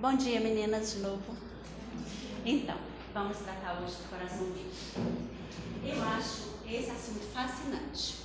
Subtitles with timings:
[0.00, 1.36] Bom dia, meninas, de novo.
[2.44, 2.76] Então,
[3.14, 4.74] vamos tratar hoje do coração bíblico.
[5.84, 8.16] Eu acho esse assunto fascinante.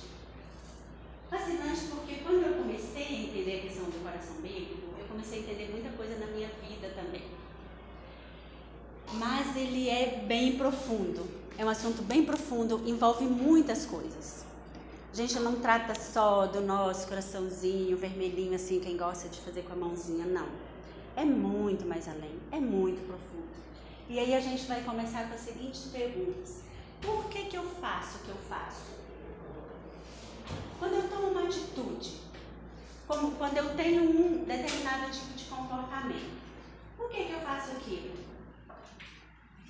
[1.30, 5.42] Fascinante porque quando eu comecei a entender a questão do coração bíblico, eu comecei a
[5.42, 7.22] entender muita coisa na minha vida também.
[9.14, 11.28] Mas ele é bem profundo.
[11.56, 14.44] É um assunto bem profundo, envolve muitas coisas.
[15.12, 19.72] A gente não trata só do nosso coraçãozinho vermelhinho, assim, quem gosta de fazer com
[19.72, 20.67] a mãozinha, não.
[21.18, 23.48] É muito mais além, é muito profundo.
[24.08, 26.62] E aí a gente vai começar com as seguintes perguntas.
[27.02, 28.84] Por que, que eu faço o que eu faço?
[30.78, 32.20] Quando eu tomo uma atitude,
[33.08, 36.38] como quando eu tenho um determinado tipo de comportamento,
[36.96, 38.14] por que, que eu faço aquilo?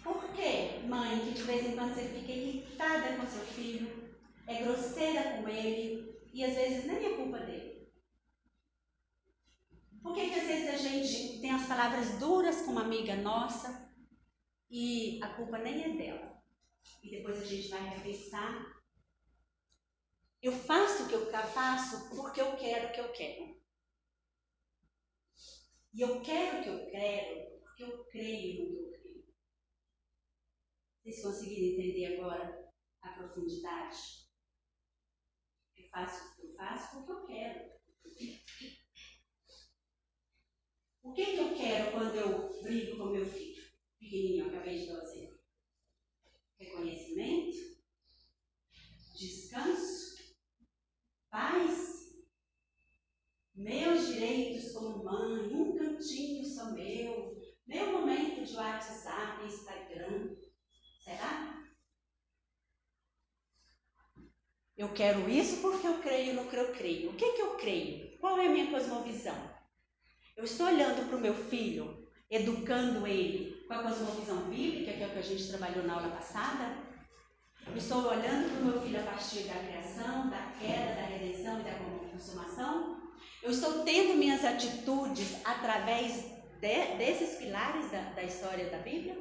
[0.05, 3.91] Por que, mãe, que de vez em quando você fica irritada com seu filho,
[4.47, 7.78] é grosseira com ele e às vezes nem é culpa dele?
[10.09, 13.93] Por que, que às vezes a gente tem as palavras duras com uma amiga nossa
[14.71, 16.43] e a culpa nem é dela?
[17.03, 18.79] E depois a gente vai repensar
[20.41, 23.61] eu faço o que eu faço porque eu quero o que eu quero.
[25.93, 29.25] E eu quero o que eu quero porque eu creio no que eu creio.
[31.03, 32.73] Vocês conseguiram entender agora
[33.03, 34.27] a profundidade?
[35.77, 37.79] Eu faço o que eu faço porque eu quero.
[41.09, 43.63] O que, que eu quero quando eu brigo com meu filho?
[43.99, 45.39] Pequenininho, acabei de o exemplo.
[46.61, 47.57] Reconhecimento,
[49.19, 50.19] descanso
[51.31, 52.11] Paz,
[53.55, 60.37] meus direitos como mãe, um cantinho só meu, meu momento de WhatsApp, Instagram.
[61.05, 61.59] Será?
[64.77, 67.11] Eu quero isso porque eu creio no que eu creio.
[67.11, 68.19] O que, que eu creio?
[68.19, 69.58] Qual é a minha cosmovisão?
[70.39, 75.07] Eu estou olhando para o meu filho, educando ele com a cosmovisão bíblica, que é
[75.09, 76.77] o que a gente trabalhou na aula passada,
[77.67, 81.59] eu estou olhando para o meu filho a partir da criação, da queda, da redenção
[81.59, 81.73] e da
[82.13, 83.03] consumação.
[83.43, 86.23] Eu estou tendo minhas atitudes através
[86.61, 89.19] de, desses pilares da, da história da Bíblia?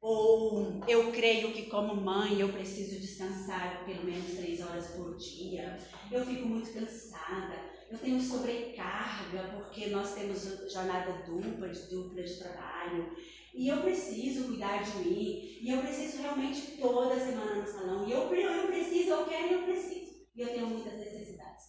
[0.00, 5.78] Ou eu creio que, como mãe, eu preciso descansar pelo menos três horas por dia.
[6.10, 7.69] Eu fico muito cansada.
[7.90, 13.16] Eu tenho sobrecarga porque nós temos jornada dupla, de dupla de trabalho.
[13.52, 15.58] E eu preciso cuidar de mim.
[15.60, 18.08] E eu preciso realmente toda semana no salão.
[18.08, 20.24] E eu, eu preciso, eu quero eu preciso.
[20.36, 21.64] E eu tenho muitas necessidades.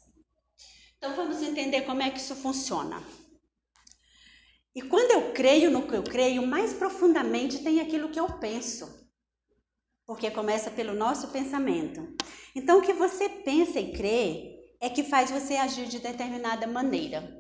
[0.96, 3.02] Então vamos entender como é que isso funciona.
[4.76, 9.10] E quando eu creio no que eu creio, mais profundamente tem aquilo que eu penso.
[10.06, 12.16] Porque começa pelo nosso pensamento.
[12.56, 17.40] Então, o que você pensa e crê é que faz você agir de determinada maneira.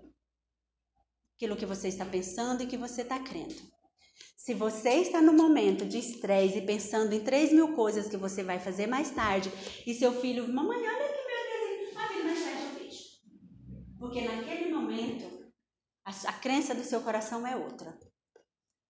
[1.35, 3.55] Aquilo que você está pensando e que você está crendo.
[4.37, 8.43] Se você está no momento de estresse e pensando em 3 mil coisas que você
[8.43, 9.51] vai fazer mais tarde,
[9.85, 13.03] e seu filho, mamãe, olha aqui meu desenho, ah, mais tarde eu vejo.
[13.99, 15.51] Porque naquele momento
[16.05, 17.97] a, a crença do seu coração é outra,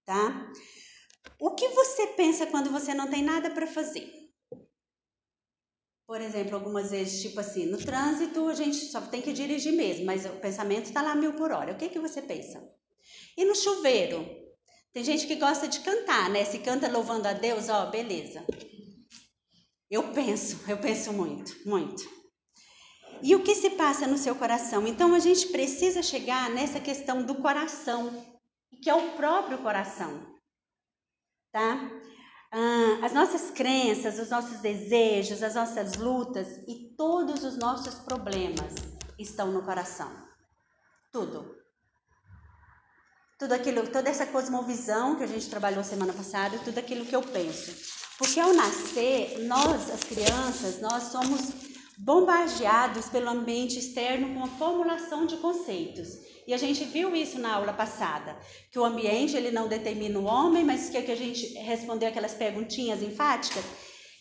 [0.05, 0.51] tá?
[1.39, 4.20] O que você pensa quando você não tem nada para fazer?
[6.05, 10.05] Por exemplo, algumas vezes, tipo assim, no trânsito a gente só tem que dirigir mesmo,
[10.05, 11.73] mas o pensamento está lá mil por hora.
[11.73, 12.61] O que, que você pensa?
[13.37, 14.25] E no chuveiro?
[14.93, 16.43] Tem gente que gosta de cantar, né?
[16.43, 18.45] Se canta louvando a Deus, ó, beleza.
[19.89, 22.03] Eu penso, eu penso muito, muito.
[23.23, 24.87] E o que se passa no seu coração?
[24.87, 28.25] Então a gente precisa chegar nessa questão do coração,
[28.81, 30.25] que é o próprio coração,
[31.51, 31.89] tá?
[32.53, 38.73] Ah, as nossas crenças, os nossos desejos, as nossas lutas e todos os nossos problemas
[39.17, 40.11] estão no coração.
[41.13, 41.55] Tudo.
[43.39, 47.21] Tudo aquilo, toda essa cosmovisão que a gente trabalhou semana passada, tudo aquilo que eu
[47.21, 47.71] penso.
[48.17, 51.39] Porque ao nascer, nós, as crianças, nós somos
[51.97, 56.09] bombardeados pelo ambiente externo com a formulação de conceitos.
[56.47, 58.37] E a gente viu isso na aula passada,
[58.71, 62.33] que o ambiente ele não determina o homem, mas que, que a gente respondeu aquelas
[62.33, 63.63] perguntinhas enfáticas,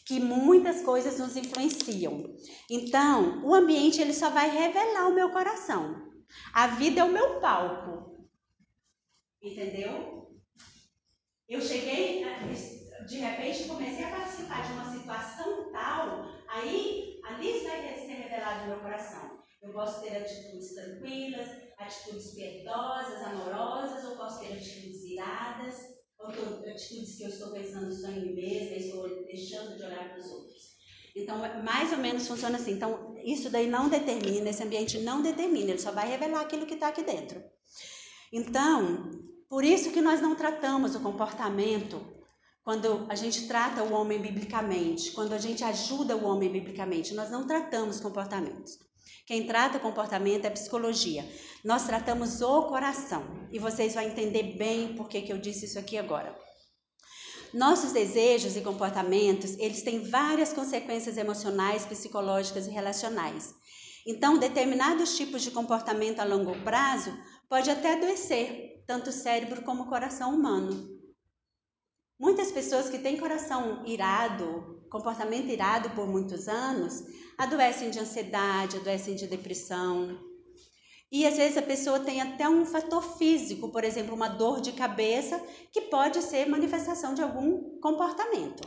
[0.07, 2.35] que muitas coisas nos influenciam.
[2.69, 6.11] Então, o ambiente ele só vai revelar o meu coração.
[6.53, 8.29] A vida é o meu palco.
[9.43, 10.31] Entendeu?
[11.49, 12.25] Eu cheguei,
[13.09, 18.69] de repente, comecei a participar de uma situação tal, aí ali vai ser revelado no
[18.69, 19.41] meu coração.
[19.63, 21.49] Eu posso ter atitudes tranquilas,
[21.81, 25.77] atitudes piedosas, amorosas, ou posso ter atitudes iradas,
[26.19, 30.21] ou atitudes que eu estou pensando só em mim mesma, estou deixando de olhar para
[30.21, 30.71] os outros.
[31.17, 32.73] Então, mais ou menos funciona assim.
[32.73, 36.75] Então, isso daí não determina, esse ambiente não determina, ele só vai revelar aquilo que
[36.75, 37.43] está aqui dentro.
[38.33, 39.11] Então,
[39.49, 42.01] por isso que nós não tratamos o comportamento
[42.63, 47.31] quando a gente trata o homem biblicamente, quando a gente ajuda o homem biblicamente, nós
[47.31, 48.79] não tratamos comportamentos.
[49.27, 51.25] Quem trata comportamento é psicologia.
[51.65, 53.23] Nós tratamos o coração.
[53.53, 56.37] E vocês vão entender bem por que, eu disse isso aqui agora.
[57.53, 63.55] Nossos desejos e comportamentos, eles têm várias consequências emocionais, psicológicas e relacionais.
[64.07, 67.13] Então, determinados tipos de comportamento a longo prazo
[67.49, 70.89] pode até adoecer tanto o cérebro como o coração humano.
[72.19, 77.03] Muitas pessoas que têm coração irado, comportamento irado por muitos anos,
[77.39, 80.19] adoecem de ansiedade, adoecem de depressão,
[81.13, 84.73] e às vezes a pessoa tem até um fator físico, por exemplo, uma dor de
[84.73, 88.63] cabeça, que pode ser manifestação de algum comportamento.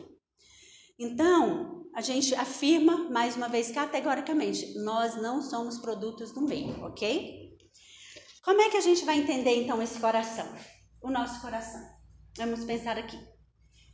[0.99, 7.57] Então, a gente afirma, mais uma vez, categoricamente, nós não somos produtos do meio, ok?
[8.43, 10.47] Como é que a gente vai entender então esse coração?
[11.01, 11.81] O nosso coração.
[12.37, 13.17] Vamos pensar aqui.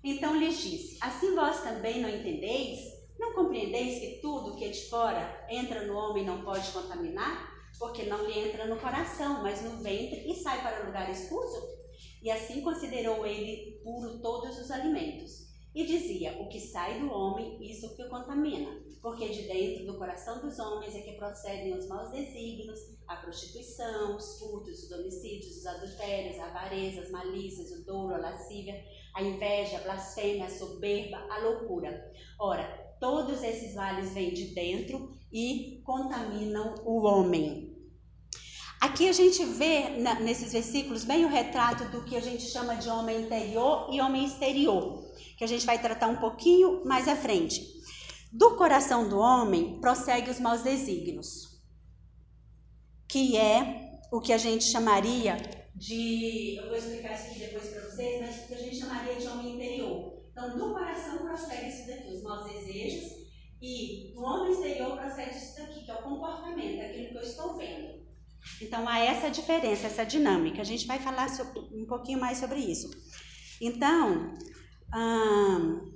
[0.03, 2.99] Então lhes disse: Assim vós também não entendeis?
[3.19, 7.59] Não compreendeis que tudo que é de fora entra no homem e não pode contaminar?
[7.79, 11.79] porque não lhe entra no coração, mas no ventre e sai para lugar escuso?
[12.21, 15.47] E assim considerou ele puro todos os alimentos.
[15.73, 19.97] E dizia: O que sai do homem, isso que o contamina, porque de dentro do
[19.97, 25.57] coração dos homens é que procedem os maus desígnios, a prostituição, os furtos, os homicídios,
[25.57, 28.83] os adultérios, a avareza, as malícias, o dolo, a lascívia,
[29.15, 32.11] a inveja, a blasfêmia, a soberba, a loucura.
[32.39, 32.63] Ora,
[32.99, 37.69] todos esses males vêm de dentro e contaminam o homem.
[38.81, 39.89] Aqui a gente vê
[40.21, 44.23] nesses versículos bem o retrato do que a gente chama de homem interior e homem
[44.23, 45.03] exterior,
[45.37, 47.61] que a gente vai tratar um pouquinho mais à frente.
[48.31, 51.59] Do coração do homem prossegue os maus desígnios,
[53.07, 55.35] que é o que a gente chamaria
[55.75, 56.57] de.
[56.57, 59.27] Eu vou explicar isso aqui depois para vocês, mas o que a gente chamaria de
[59.27, 60.19] homem interior.
[60.39, 63.27] Então, do coração prossegue isso daqui, os maus desejos,
[63.61, 67.57] e do homem exterior prossegue isso daqui, que é o comportamento, aquilo que eu estou
[67.57, 68.07] vendo.
[68.61, 70.61] Então há essa diferença, essa dinâmica.
[70.61, 71.27] A gente vai falar
[71.73, 72.89] um pouquinho mais sobre isso.
[73.59, 74.33] Então,
[74.95, 75.91] hum,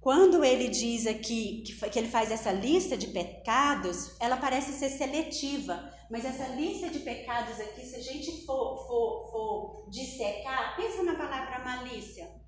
[0.00, 4.88] quando ele diz aqui que, que ele faz essa lista de pecados, ela parece ser
[4.88, 11.04] seletiva, mas essa lista de pecados aqui, se a gente for, for, for dissecar, pensa
[11.04, 12.42] na palavra malícia.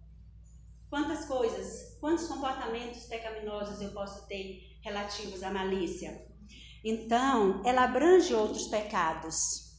[0.96, 6.26] Quantas coisas, quantos comportamentos pecaminosos eu posso ter relativos à malícia?
[6.82, 9.76] Então, ela abrange outros pecados,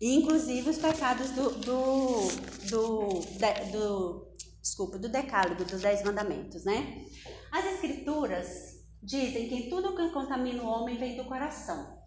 [0.00, 2.28] inclusive os pecados do, do,
[2.70, 7.04] do, de, do, desculpa, do decálogo, dos dez mandamentos, né?
[7.52, 12.02] As escrituras dizem que tudo que contamina o homem vem do coração.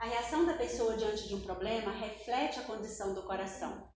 [0.00, 3.90] A reação da pessoa diante de um problema reflete a condição do coração.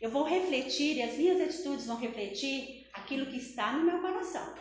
[0.00, 4.54] Eu vou refletir e as minhas atitudes vão refletir aquilo que está no meu coração.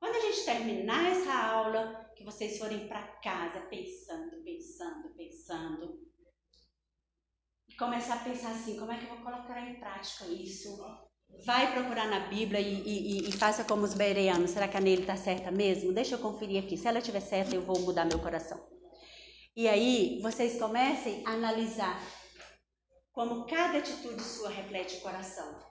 [0.00, 6.08] Quando a gente terminar essa aula, que vocês forem para casa pensando, pensando, pensando,
[7.68, 10.78] e começar a pensar assim, como é que eu vou colocar em prática isso?
[11.44, 14.50] Vai procurar na Bíblia e, e, e faça como os bereanos.
[14.50, 15.92] Será que a Nele está certa mesmo?
[15.92, 16.76] Deixa eu conferir aqui.
[16.76, 18.58] Se ela estiver certa, eu vou mudar meu coração.
[19.54, 22.00] E aí, vocês comecem a analisar
[23.12, 25.68] como cada atitude sua reflete o coração.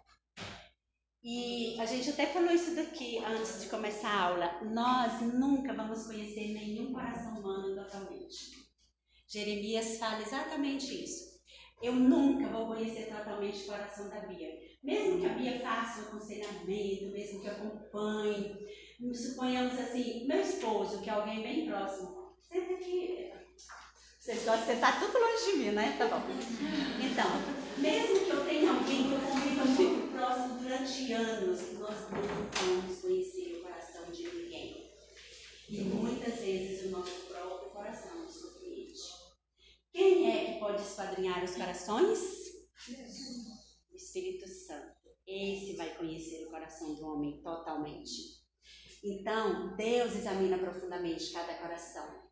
[1.24, 4.59] E a gente até falou isso daqui antes de começar a aula.
[4.63, 8.67] Nós nunca vamos conhecer nenhum coração humano totalmente.
[9.27, 11.38] Jeremias fala exatamente isso.
[11.81, 14.57] Eu nunca vou conhecer totalmente o coração da Bia.
[14.83, 18.55] Mesmo que a Bia faça um aconselhamento, mesmo que acompanhe,
[19.13, 23.31] suponhamos assim, meu esposo, que é alguém bem próximo, senta aqui.
[24.27, 25.96] De sentar tudo longe de mim, né?
[25.98, 26.22] Tá bom.
[27.01, 27.31] Então,
[27.77, 33.00] mesmo que eu tenha alguém que eu conviva muito próximo durante anos, nós não vamos
[33.00, 34.91] conhecer o coração de ninguém.
[35.69, 39.00] E muitas vezes o nosso próprio coração nos surpreende.
[39.93, 42.19] Quem é que pode esquadrinhar os corações?
[43.89, 45.07] O Espírito Santo.
[45.25, 48.41] Esse vai conhecer o coração do homem totalmente.
[49.01, 52.27] Então, Deus examina profundamente cada coração.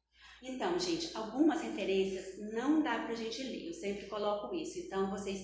[0.48, 4.78] Então, gente, algumas referências não dá para a gente ler, eu sempre coloco isso.
[4.78, 5.40] Então, vocês,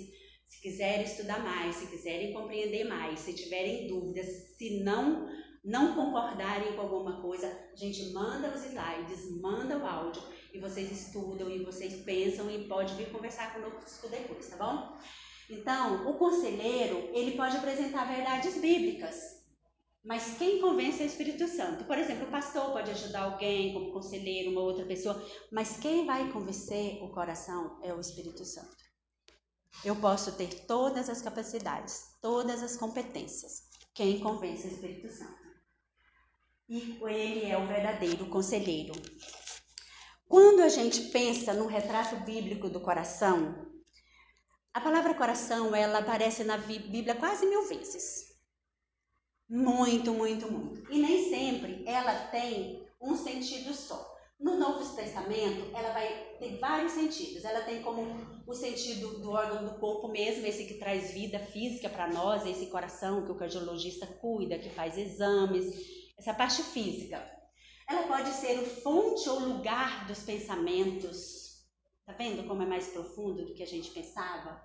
[0.47, 4.27] se quiserem estudar mais, se quiserem compreender mais, se tiverem dúvidas,
[4.57, 5.27] se não
[5.63, 10.91] não concordarem com alguma coisa, a gente manda os slides, manda o áudio e vocês
[10.91, 14.97] estudam e vocês pensam e pode vir conversar conosco depois, tá bom?
[15.49, 19.40] Então, o conselheiro, ele pode apresentar verdades bíblicas.
[20.03, 21.85] Mas quem convence é o Espírito Santo.
[21.85, 26.31] Por exemplo, o pastor pode ajudar alguém como conselheiro, uma outra pessoa, mas quem vai
[26.31, 28.75] convencer o coração é o Espírito Santo.
[29.85, 33.69] Eu posso ter todas as capacidades, todas as competências.
[33.93, 35.41] Quem convence é o Espírito Santo.
[36.67, 38.93] E ele é o verdadeiro conselheiro.
[40.27, 43.67] Quando a gente pensa no retrato bíblico do coração,
[44.73, 48.30] a palavra coração ela aparece na Bíblia quase mil vezes.
[49.51, 50.89] Muito, muito, muito.
[50.89, 54.09] E nem sempre ela tem um sentido só.
[54.39, 57.43] No Novo Testamento, ela vai ter vários sentidos.
[57.43, 58.01] Ela tem como
[58.47, 62.67] o sentido do órgão do corpo mesmo, esse que traz vida física para nós, esse
[62.67, 65.75] coração que o cardiologista cuida, que faz exames,
[66.17, 67.21] essa parte física.
[67.89, 71.65] Ela pode ser o fonte ou lugar dos pensamentos.
[72.05, 74.61] Tá vendo como é mais profundo do que a gente pensava?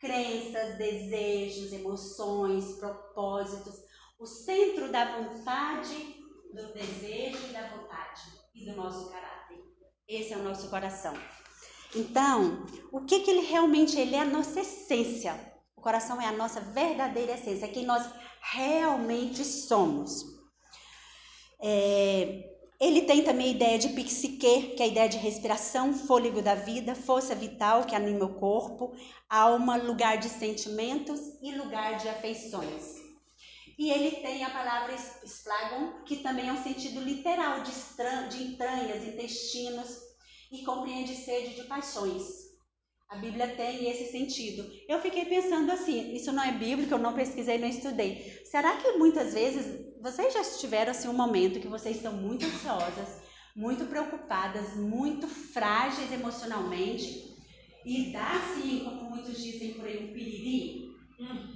[0.00, 3.91] Crenças, desejos, emoções, propósitos
[4.22, 6.14] o centro da vontade,
[6.54, 8.22] do desejo e da vontade
[8.54, 9.58] e do nosso caráter.
[10.06, 11.12] Esse é o nosso coração.
[11.92, 15.34] Então, o que, que ele realmente ele é a nossa essência.
[15.76, 18.08] O coração é a nossa verdadeira essência, é quem nós
[18.40, 20.24] realmente somos.
[21.60, 22.48] É,
[22.80, 26.54] ele tem também a ideia de psique, que é a ideia de respiração, fôlego da
[26.54, 28.94] vida, força vital que anima o corpo,
[29.28, 33.01] alma, lugar de sentimentos e lugar de afeições.
[33.78, 37.72] E ele tem a palavra esplagon, que também é um sentido literal de,
[38.28, 39.98] de entranhas, intestinos,
[40.50, 42.42] e compreende sede de paixões.
[43.08, 44.70] A Bíblia tem esse sentido.
[44.88, 48.42] Eu fiquei pensando assim, isso não é bíblico, eu não pesquisei, não estudei.
[48.44, 53.20] Será que muitas vezes vocês já tiveram assim um momento que vocês estão muito ansiosas,
[53.54, 57.36] muito preocupadas, muito frágeis emocionalmente
[57.84, 60.94] e dá assim, como muitos dizem por aí, um piriri?
[61.20, 61.54] Hum.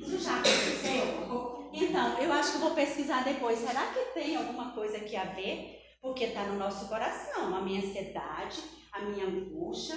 [0.00, 1.66] Isso já aconteceu?
[1.74, 3.58] Então, eu acho que vou pesquisar depois.
[3.58, 5.80] Será que tem alguma coisa aqui a ver?
[6.00, 7.52] Porque está no nosso coração.
[7.56, 9.96] A minha ansiedade, a minha angústia,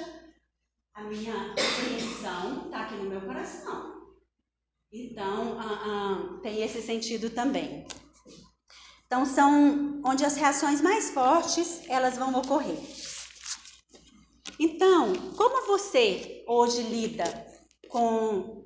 [0.95, 4.00] a minha tensão está aqui no meu coração.
[4.91, 5.59] Então,
[6.41, 7.86] tem esse sentido também.
[9.05, 12.79] Então, são onde as reações mais fortes elas vão ocorrer.
[14.59, 17.24] Então, como você hoje lida
[17.88, 18.65] com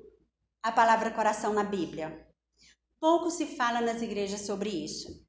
[0.62, 2.26] a palavra coração na Bíblia.
[3.04, 5.22] Pouco se fala nas igrejas sobre isso.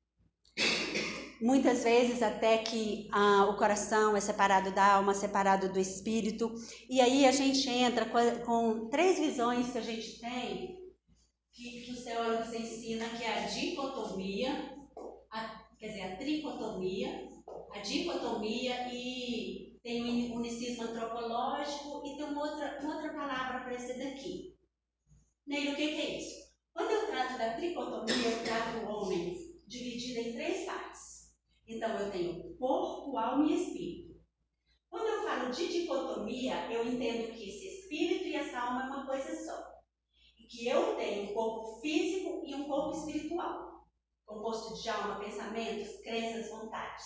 [1.41, 6.55] Muitas vezes até que ah, o coração é separado da alma, separado do espírito.
[6.89, 10.79] E aí a gente entra com, com três visões que a gente tem,
[11.51, 14.73] que, que os ensinam, que é a dicotomia,
[15.29, 17.27] a, quer dizer, a tricotomia,
[17.73, 23.73] a dicotomia e tem o unicismo antropológico e tem uma outra, uma outra palavra para
[23.73, 24.55] esse daqui.
[25.45, 26.44] Neilo, o que, que é isso?
[26.75, 29.33] Quando eu trato da tricotomia, eu trato o homem
[29.65, 31.33] dividido em três partes.
[31.65, 34.19] Então, eu tenho corpo, alma e espírito.
[34.89, 39.05] Quando eu falo de dicotomia, eu entendo que esse espírito e essa alma é uma
[39.05, 39.65] coisa só.
[40.37, 43.87] E que eu tenho um corpo físico e um corpo espiritual,
[44.25, 47.05] composto de alma, pensamentos, crenças, vontades.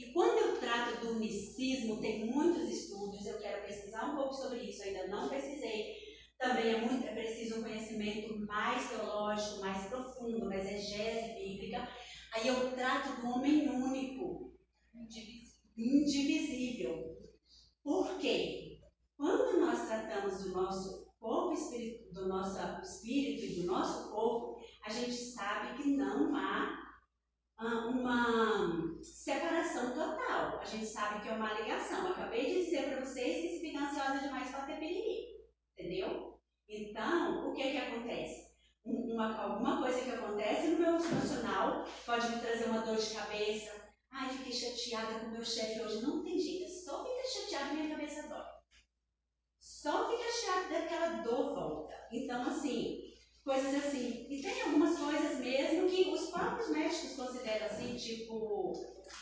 [0.00, 4.58] E quando eu trato do unicismo, tem muitos estudos, eu quero pesquisar um pouco sobre
[4.58, 5.97] isso, ainda não pesquisei,
[6.38, 11.88] também é muito é preciso um conhecimento mais teológico, mais profundo, mais exegese bíblica.
[12.32, 14.52] Aí eu trato do homem único,
[15.76, 17.18] indivisível.
[17.82, 18.80] Por quê?
[19.16, 24.90] Quando nós tratamos do nosso corpo espírito, do nosso espírito e do nosso corpo, a
[24.90, 26.78] gente sabe que não há
[27.60, 30.60] uma separação total.
[30.60, 32.08] A gente sabe que é uma ligação.
[32.08, 35.38] acabei de dizer para vocês que se fica ansiosa demais para ter piriri.
[35.76, 36.27] Entendeu?
[36.68, 38.46] Então, o que que acontece?
[38.84, 43.70] Uma, alguma coisa que acontece no meu profissional pode me trazer uma dor de cabeça.
[44.10, 46.02] Ai, fiquei chateada com meu chefe hoje.
[46.02, 48.44] Não tem jeito, é só ficar chateada minha cabeça dói.
[49.58, 51.94] Só fica chateada daquela dor volta.
[52.12, 52.98] Então, assim,
[53.44, 54.26] coisas assim.
[54.28, 58.72] E tem algumas coisas mesmo que os próprios médicos consideram assim, tipo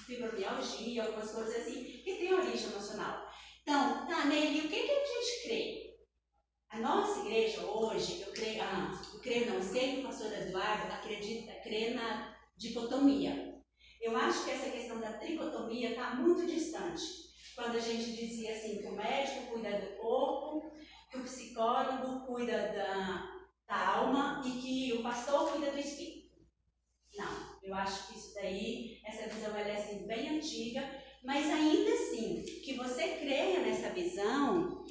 [0.05, 3.25] fibromialgia, algumas coisas assim, que tem origem emocional.
[3.63, 5.86] Então, tá, Neili, o que, que a gente crê?
[6.71, 10.93] A nossa igreja hoje, eu creio, ah, eu creio não, sei que o pastor Eduardo
[10.93, 13.55] acredita, crê na dicotomia.
[14.01, 17.03] Eu acho que essa questão da tricotomia está muito distante.
[17.55, 20.71] Quando a gente dizia assim, que o médico cuida do corpo,
[21.11, 23.31] que o psicólogo cuida da,
[23.67, 26.27] da alma e que o pastor cuida do espírito.
[27.17, 30.87] Não, eu acho que isso daí, essa visão ela é assim, bem antiga,
[31.25, 34.85] mas ainda assim, que você creia nessa visão,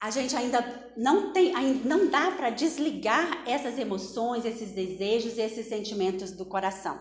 [0.00, 1.52] a gente ainda não tem,
[1.84, 6.98] não dá para desligar essas emoções, esses desejos esses sentimentos do coração.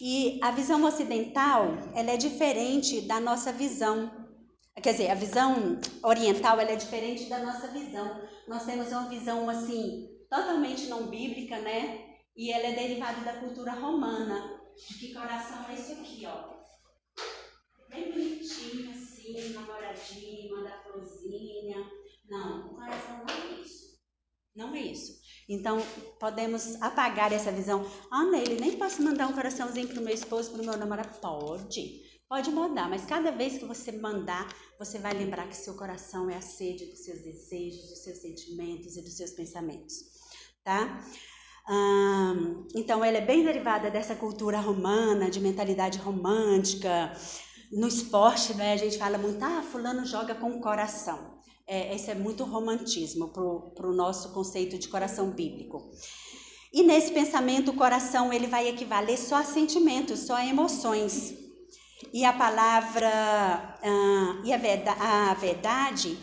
[0.00, 4.28] E a visão ocidental, ela é diferente da nossa visão.
[4.80, 8.22] Quer dizer, a visão oriental, ela é diferente da nossa visão.
[8.46, 12.06] Nós temos uma visão assim, totalmente não bíblica, né?
[12.36, 14.56] E ela é derivada da cultura romana.
[14.76, 16.56] De que coração é esse aqui, ó?
[17.88, 18.12] Bem
[18.48, 21.84] bonitinho assim, namoradinho, manda florzinha.
[22.28, 23.98] Não, o coração não é isso.
[24.54, 25.18] Não é isso.
[25.48, 25.78] Então,
[26.18, 27.86] podemos apagar essa visão.
[28.10, 31.08] Ah, nele, nem posso mandar um coraçãozinho para o meu esposo, para o meu namorado.
[31.20, 36.28] Pode, pode mandar, mas cada vez que você mandar, você vai lembrar que seu coração
[36.28, 39.94] é a sede dos seus desejos, dos seus sentimentos e dos seus pensamentos,
[40.64, 41.02] tá?
[42.74, 47.12] então, ela é bem derivada dessa cultura romana, de mentalidade romântica.
[47.70, 51.38] No esporte, né, a gente fala muito, ah, fulano joga com o coração.
[51.66, 55.90] É, esse é muito romantismo para o nosso conceito de coração bíblico.
[56.72, 61.34] E nesse pensamento, o coração ele vai equivaler só a sentimentos, só a emoções.
[62.12, 66.18] E a palavra, uh, e a verdade, a verdade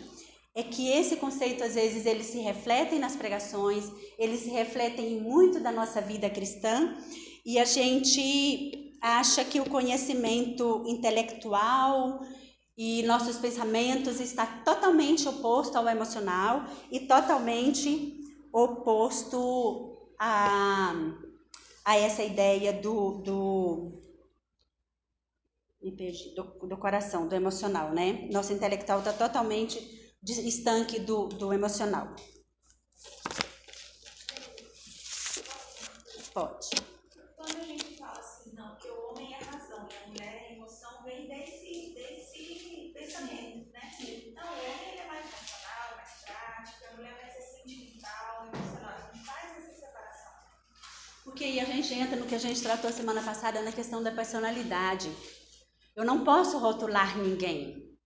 [0.54, 3.84] é que esse conceito, às vezes, ele se reflete nas pregações,
[4.18, 6.96] eles se refletem em muito da nossa vida cristã,
[7.44, 12.20] e a gente acha que o conhecimento intelectual
[12.76, 18.20] e nossos pensamentos está totalmente oposto ao emocional e totalmente
[18.52, 20.92] oposto a,
[21.84, 24.02] a essa ideia do, do,
[25.80, 28.28] do, do coração, do emocional, né?
[28.32, 29.78] Nosso intelectual está totalmente
[30.26, 32.08] estanque do, do emocional.
[36.34, 36.85] Pode.
[51.56, 55.10] Aí a gente entra no que a gente tratou semana passada na questão da personalidade.
[55.96, 57.96] Eu não posso rotular ninguém.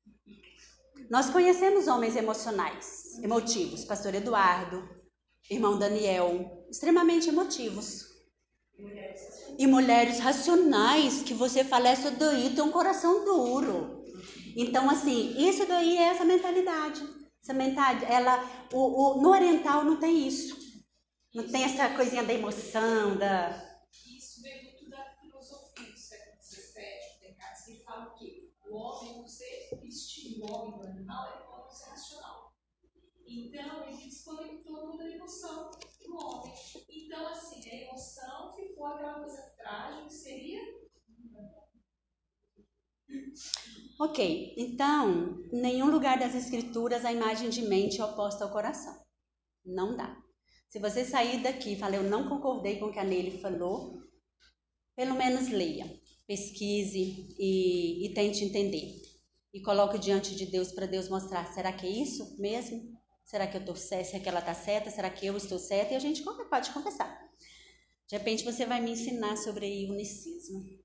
[1.11, 4.89] Nós conhecemos homens emocionais, emotivos, pastor Eduardo,
[5.51, 8.07] irmão Daniel, extremamente emotivos.
[9.59, 14.05] E mulheres racionais, que você fala, essa daí tem um coração duro.
[14.57, 17.03] Então, assim, isso daí é essa mentalidade.
[17.43, 20.70] Essa mentalidade, ela, o, o, no oriental não tem isso.
[21.33, 23.51] Não tem essa coisinha da emoção, da...
[24.05, 29.15] Isso vem muito da filosofia do século XVII, tem caras que falam que o homem,
[29.15, 32.53] por ser instinto, o homem do animal, é um homem racional.
[33.25, 35.71] Então, ele desconectou toda a emoção
[36.05, 36.53] do homem.
[36.89, 40.61] Então, assim, a emoção ficou aquela coisa trágica que seria.
[44.01, 49.01] Ok, então, em nenhum lugar das escrituras a imagem de mente é oposta ao coração.
[49.65, 50.21] Não dá.
[50.71, 54.01] Se você sair daqui e falar, eu não concordei com o que a Nele falou,
[54.97, 59.03] pelo menos leia pesquise e, e tente entender.
[59.53, 62.97] E coloque diante de Deus para Deus mostrar: será que é isso mesmo?
[63.25, 64.05] Será que eu estou certa?
[64.11, 64.91] Será que ela está certa?
[64.91, 65.93] Será que eu estou certa?
[65.93, 67.29] E a gente pode conversar.
[68.07, 70.80] De repente você vai me ensinar sobre o unicismo.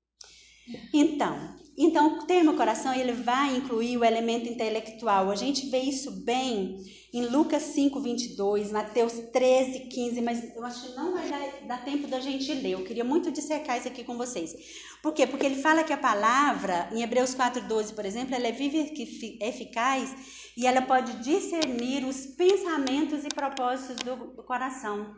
[0.92, 5.30] Então, então o termo coração ele vai incluir o elemento intelectual.
[5.30, 10.88] A gente vê isso bem em Lucas 5, 22, Mateus 13, 15, mas eu acho
[10.88, 12.72] que não vai dar, dar tempo da gente ler.
[12.72, 14.54] Eu queria muito dissecar isso aqui com vocês.
[15.02, 15.26] Por quê?
[15.26, 18.76] Porque ele fala que a palavra, em Hebreus 4, 12, por exemplo, ela é viva
[18.76, 20.14] e eficaz
[20.56, 25.14] e ela pode discernir os pensamentos e propósitos do, coração.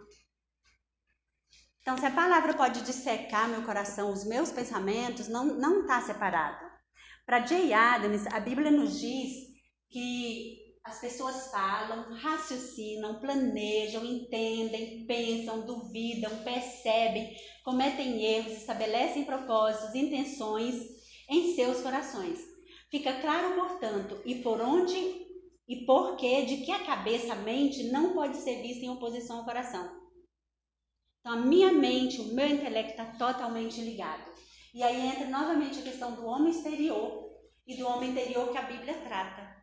[1.88, 6.70] Então, se a palavra pode dissecar meu coração, os meus pensamentos, não está separado.
[7.24, 9.32] Para Jay Adams, a Bíblia nos diz
[9.88, 20.74] que as pessoas falam, raciocinam, planejam, entendem, pensam, duvidam, percebem, cometem erros, estabelecem propósitos, intenções
[21.30, 22.38] em seus corações.
[22.90, 25.26] Fica claro, portanto, e por onde
[25.66, 29.38] e por que de que a cabeça, a mente, não pode ser vista em oposição
[29.38, 29.97] ao coração.
[31.20, 34.24] Então, a minha mente, o meu intelecto está totalmente ligado.
[34.74, 37.28] E aí entra novamente a questão do homem exterior
[37.66, 39.58] e do homem interior que a Bíblia trata.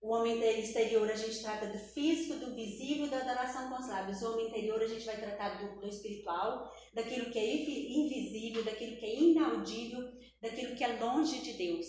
[0.00, 4.22] O homem exterior a gente trata do físico, do visível da adoração com os lábios.
[4.22, 8.96] O homem interior a gente vai tratar do, do espiritual, daquilo que é invisível, daquilo
[8.96, 11.86] que é inaudível, daquilo que é longe de Deus.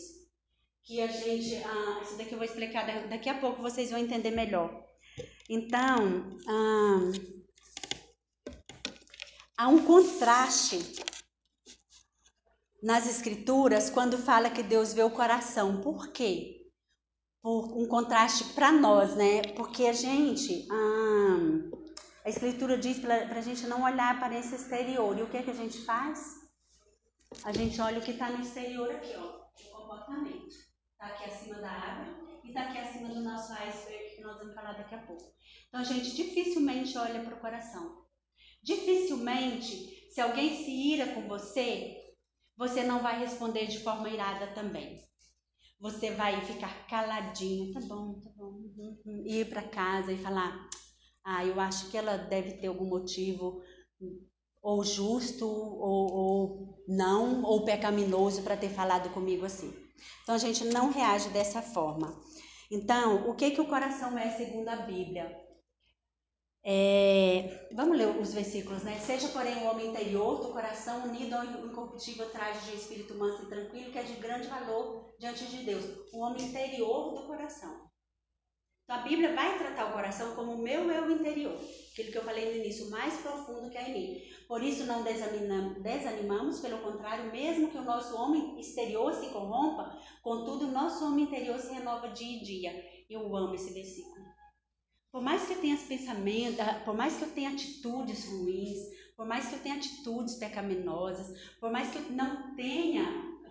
[0.83, 4.31] Que a gente, ah, isso daqui eu vou explicar daqui a pouco, vocês vão entender
[4.31, 4.85] melhor.
[5.49, 7.11] Então, ah,
[9.61, 10.79] há um contraste
[12.81, 15.81] nas escrituras quando fala que Deus vê o coração.
[15.81, 16.61] Por quê?
[17.41, 19.41] por um contraste para nós, né?
[19.55, 20.67] Porque a gente,
[22.23, 25.17] a escritura diz para a gente não olhar a aparência exterior.
[25.17, 26.39] E o que é que a gente faz?
[27.43, 30.53] A gente olha o que está no exterior aqui, ó, o comportamento.
[30.91, 32.11] Está aqui acima da árvore
[32.43, 35.33] e está aqui acima do nosso iceberg, que nós vamos falar daqui a pouco.
[35.67, 38.05] Então a gente dificilmente olha para o coração.
[38.63, 41.97] Dificilmente, se alguém se ira com você,
[42.55, 45.01] você não vai responder de forma irada também.
[45.79, 50.69] Você vai ficar caladinho, tá bom, tá bom, uhum, uhum, ir para casa e falar:
[51.23, 53.63] ah, eu acho que ela deve ter algum motivo
[54.61, 59.73] ou justo ou, ou não, ou pecaminoso para ter falado comigo assim.
[60.21, 62.15] Então a gente não reage dessa forma.
[62.69, 65.40] Então, o que que o coração é segundo a Bíblia?
[66.63, 68.99] É, vamos ler os versículos, né?
[68.99, 73.49] Seja, porém, o homem interior do coração unido ao incorruptível traje de espírito manso e
[73.49, 75.83] tranquilo, que é de grande valor diante de Deus.
[76.13, 77.89] O homem interior do coração.
[78.83, 81.57] Então, a Bíblia vai tratar o coração como o meu eu interior,
[81.93, 84.21] aquilo que eu falei no início, mais profundo que é em mim.
[84.47, 90.67] Por isso, não desanimamos, pelo contrário, mesmo que o nosso homem exterior se corrompa, contudo,
[90.67, 92.85] o nosso homem interior se renova dia em dia.
[93.09, 94.20] Eu amo esse versículo.
[95.11, 98.79] Por mais que eu tenha pensamentos, ah, por mais que eu tenha atitudes ruins,
[99.17, 103.05] por mais que eu tenha atitudes pecaminosas, por mais que eu não tenha,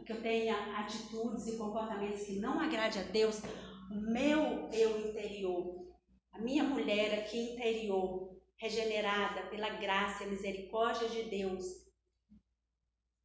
[0.07, 3.42] que eu tenha atitudes e comportamentos que não agrade a Deus,
[3.90, 5.87] o meu eu interior,
[6.33, 11.64] a minha mulher aqui interior, regenerada pela graça e misericórdia de Deus,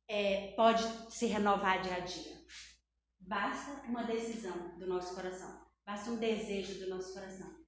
[0.09, 2.35] é, pode se renovar dia a dia.
[3.19, 7.64] Basta uma decisão do nosso coração, basta um desejo do nosso coração.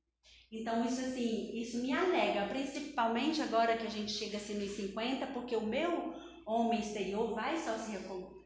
[0.52, 5.28] Então, isso assim, isso me alega, principalmente agora que a gente chega assim nos 50,
[5.28, 6.14] porque o meu
[6.46, 8.38] homem exterior vai só se, uh,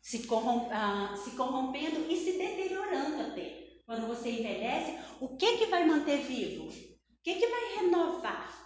[0.00, 3.68] se, corrom uh, se corrompendo e se deteriorando até.
[3.84, 6.68] Quando você envelhece, o que que vai manter vivo?
[6.68, 8.58] O que que vai renovar?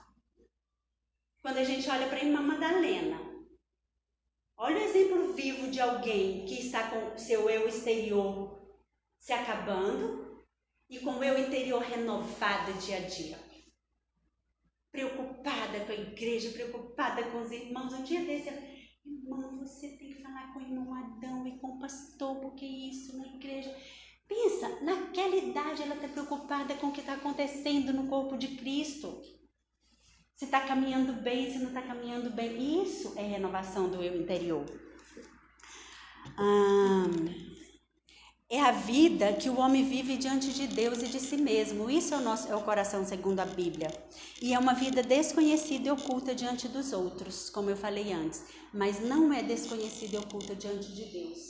[1.41, 3.21] Quando a gente olha para a irmã Madalena,
[4.57, 8.63] olha o exemplo vivo de alguém que está com seu eu exterior
[9.19, 10.32] se acabando
[10.93, 13.39] e com o eu interior renovado dia a dia.
[14.93, 17.95] Preocupada com a igreja, preocupada com os irmãos.
[17.95, 18.55] Um dia desse, eu,
[19.07, 23.17] irmão, você tem que falar com o irmão Adão e com o pastor, porque isso
[23.17, 23.75] na igreja.
[24.29, 29.19] Pensa, naquela idade ela está preocupada com o que está acontecendo no corpo de Cristo.
[30.37, 32.83] Se está caminhando bem, se não está caminhando bem.
[32.83, 34.67] Isso é renovação do eu interior.
[36.39, 37.52] Hum,
[38.53, 41.89] é a vida que o homem vive diante de Deus e de si mesmo.
[41.89, 43.91] Isso é o, nosso, é o coração segundo a Bíblia.
[44.43, 48.45] E é uma vida desconhecida e oculta diante dos outros, como eu falei antes.
[48.71, 51.49] Mas não é desconhecida e oculta diante de Deus.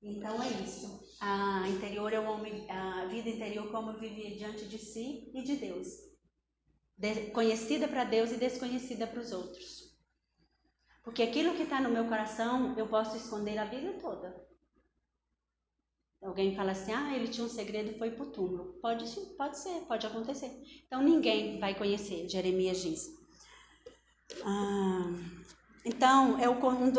[0.00, 1.04] Então é isso.
[1.18, 5.56] A interior é o homem, a vida interior como viver diante de si e de
[5.56, 5.88] Deus.
[6.96, 9.92] De, conhecida para Deus e desconhecida para os outros.
[11.02, 14.46] Porque aquilo que está no meu coração eu posso esconder a vida toda.
[16.26, 18.74] Alguém fala assim, ah, ele tinha um segredo e foi o túmulo.
[18.82, 19.04] Pode,
[19.38, 20.50] pode ser, pode acontecer.
[20.84, 23.08] Então ninguém vai conhecer, Jeremias diz.
[24.44, 25.12] Ah,
[25.84, 26.56] então, é o,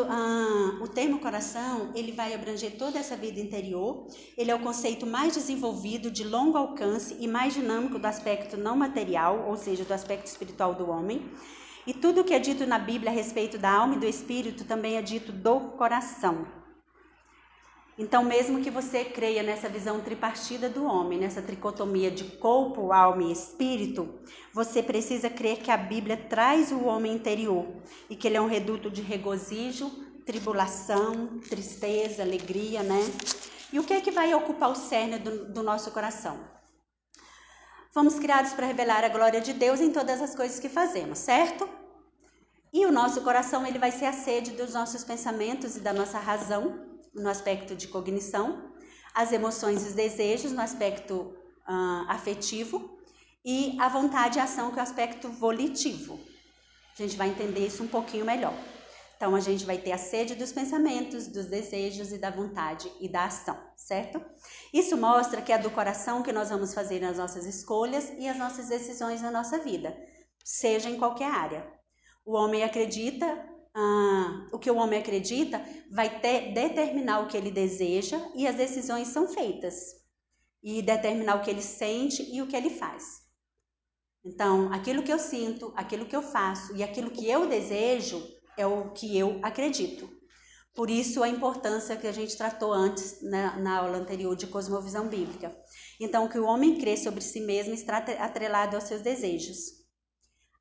[0.08, 4.06] ah, o termo coração, ele vai abranger toda essa vida interior.
[4.34, 8.74] Ele é o conceito mais desenvolvido, de longo alcance e mais dinâmico do aspecto não
[8.74, 11.30] material, ou seja, do aspecto espiritual do homem.
[11.86, 14.64] E tudo o que é dito na Bíblia a respeito da alma e do espírito
[14.64, 16.57] também é dito do coração.
[17.98, 23.24] Então, mesmo que você creia nessa visão tripartida do homem, nessa tricotomia de corpo, alma
[23.24, 24.20] e espírito,
[24.52, 27.66] você precisa crer que a Bíblia traz o homem interior
[28.08, 29.90] e que ele é um reduto de regozijo,
[30.24, 33.00] tribulação, tristeza, alegria, né?
[33.72, 36.38] E o que é que vai ocupar o cerne do, do nosso coração?
[37.92, 41.68] Fomos criados para revelar a glória de Deus em todas as coisas que fazemos, certo?
[42.72, 46.18] E o nosso coração ele vai ser a sede dos nossos pensamentos e da nossa
[46.18, 48.72] razão no aspecto de cognição,
[49.14, 51.14] as emoções e os desejos no aspecto
[51.68, 52.98] uh, afetivo
[53.44, 56.20] e a vontade e ação que é o aspecto volitivo.
[56.98, 58.54] A gente vai entender isso um pouquinho melhor.
[59.16, 63.08] Então a gente vai ter a sede dos pensamentos, dos desejos e da vontade e
[63.08, 64.24] da ação, certo?
[64.72, 68.36] Isso mostra que é do coração que nós vamos fazer as nossas escolhas e as
[68.36, 69.96] nossas decisões na nossa vida,
[70.44, 71.66] seja em qualquer área.
[72.24, 73.47] O homem acredita
[73.80, 78.56] ah, o que o homem acredita vai ter, determinar o que ele deseja e as
[78.56, 79.96] decisões são feitas.
[80.60, 83.04] E determinar o que ele sente e o que ele faz.
[84.24, 88.20] Então, aquilo que eu sinto, aquilo que eu faço e aquilo que eu desejo
[88.56, 90.10] é o que eu acredito.
[90.74, 95.06] Por isso a importância que a gente tratou antes na, na aula anterior de cosmovisão
[95.06, 95.56] bíblica.
[96.00, 99.77] Então, que o homem crê sobre si mesmo está atrelado aos seus desejos.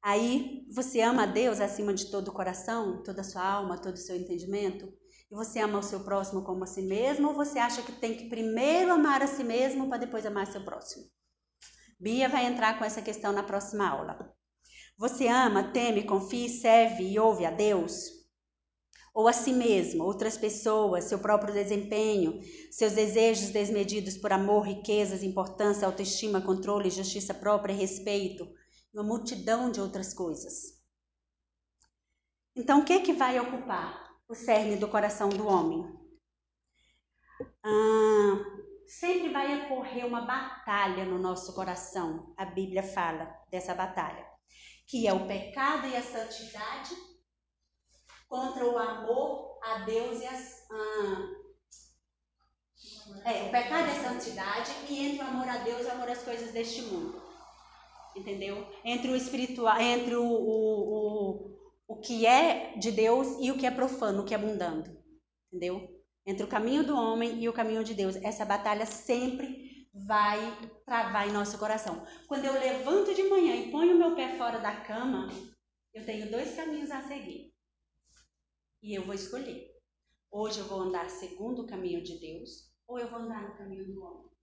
[0.02, 3.96] Aí você ama a Deus acima de todo o coração, toda a sua alma, todo
[3.96, 4.92] o seu entendimento?
[5.30, 7.28] E você ama o seu próximo como a si mesmo?
[7.30, 10.64] Ou você acha que tem que primeiro amar a si mesmo para depois amar seu
[10.64, 11.06] próximo?
[12.00, 14.34] Bia vai entrar com essa questão na próxima aula.
[14.98, 18.18] Você ama, teme, confia, serve e ouve a Deus?
[19.14, 22.40] Ou a si mesmo, outras pessoas, seu próprio desempenho,
[22.72, 28.48] seus desejos desmedidos por amor, riquezas, importância, autoestima, controle, justiça própria e respeito,
[28.94, 30.78] uma multidão de outras coisas.
[32.56, 35.96] Então, o que, que vai ocupar o cerne do coração do homem?
[37.64, 42.34] Ah, sempre vai ocorrer uma batalha no nosso coração.
[42.36, 44.26] A Bíblia fala dessa batalha,
[44.88, 46.96] que é o pecado e a santidade
[48.28, 50.68] contra o amor a Deus e as.
[50.72, 51.48] Ah,
[53.26, 56.10] é, o pecado e a santidade e entre o amor a Deus e o amor
[56.10, 57.27] às coisas deste mundo.
[58.18, 58.66] Entendeu?
[58.84, 63.66] Entre o espiritual, entre o, o, o, o que é de Deus e o que
[63.66, 64.84] é profano, o que é mundano.
[65.48, 65.88] Entendeu?
[66.26, 68.16] Entre o caminho do homem e o caminho de Deus.
[68.18, 70.40] Essa batalha sempre vai
[70.84, 72.06] travar em nosso coração.
[72.28, 75.30] Quando eu levanto de manhã e ponho meu pé fora da cama,
[75.94, 77.54] eu tenho dois caminhos a seguir.
[78.82, 79.72] E eu vou escolher.
[80.32, 83.86] Hoje eu vou andar segundo o caminho de Deus ou eu vou andar no caminho
[83.86, 84.37] do homem.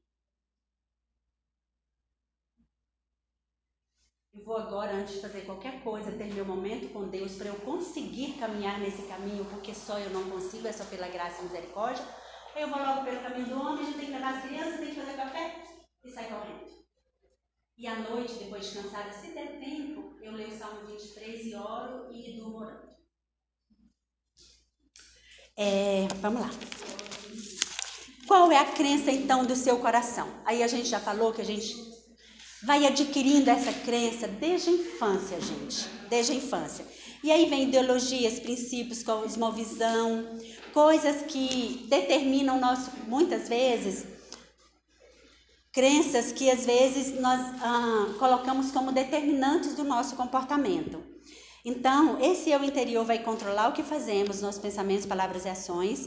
[4.37, 7.55] Eu vou agora, antes de fazer qualquer coisa, ter meu momento com Deus para eu
[7.61, 12.05] conseguir caminhar nesse caminho, porque só eu não consigo, é só pela graça e misericórdia.
[12.53, 14.81] Ou eu vou logo pelo caminho do homem, a gente tem que levar as crianças,
[14.81, 15.65] tem que fazer café
[16.05, 16.75] e sai correndo.
[17.79, 21.55] E à noite, depois de cansada, se der tempo, eu leio o Salmo 23 e
[21.55, 22.95] oro e durmo orando.
[25.57, 26.51] É, vamos lá.
[28.27, 30.29] Qual é a crença então do seu coração?
[30.45, 31.94] Aí a gente já falou que a gente
[32.65, 36.85] vai adquirindo essa crença desde a infância, gente, desde a infância.
[37.23, 40.39] E aí vem ideologias, princípios, cosmovisão,
[40.73, 44.07] coisas que determinam nosso, muitas vezes,
[45.73, 51.03] crenças que às vezes nós ah, colocamos como determinantes do nosso comportamento.
[51.65, 56.07] Então, esse eu interior vai controlar o que fazemos, nossos pensamentos, palavras e ações,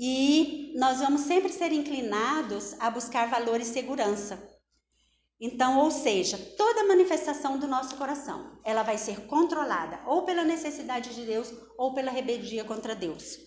[0.00, 4.49] e nós vamos sempre ser inclinados a buscar valor e segurança.
[5.40, 11.14] Então, ou seja, toda manifestação do nosso coração, ela vai ser controlada ou pela necessidade
[11.14, 13.38] de Deus ou pela rebeldia contra Deus.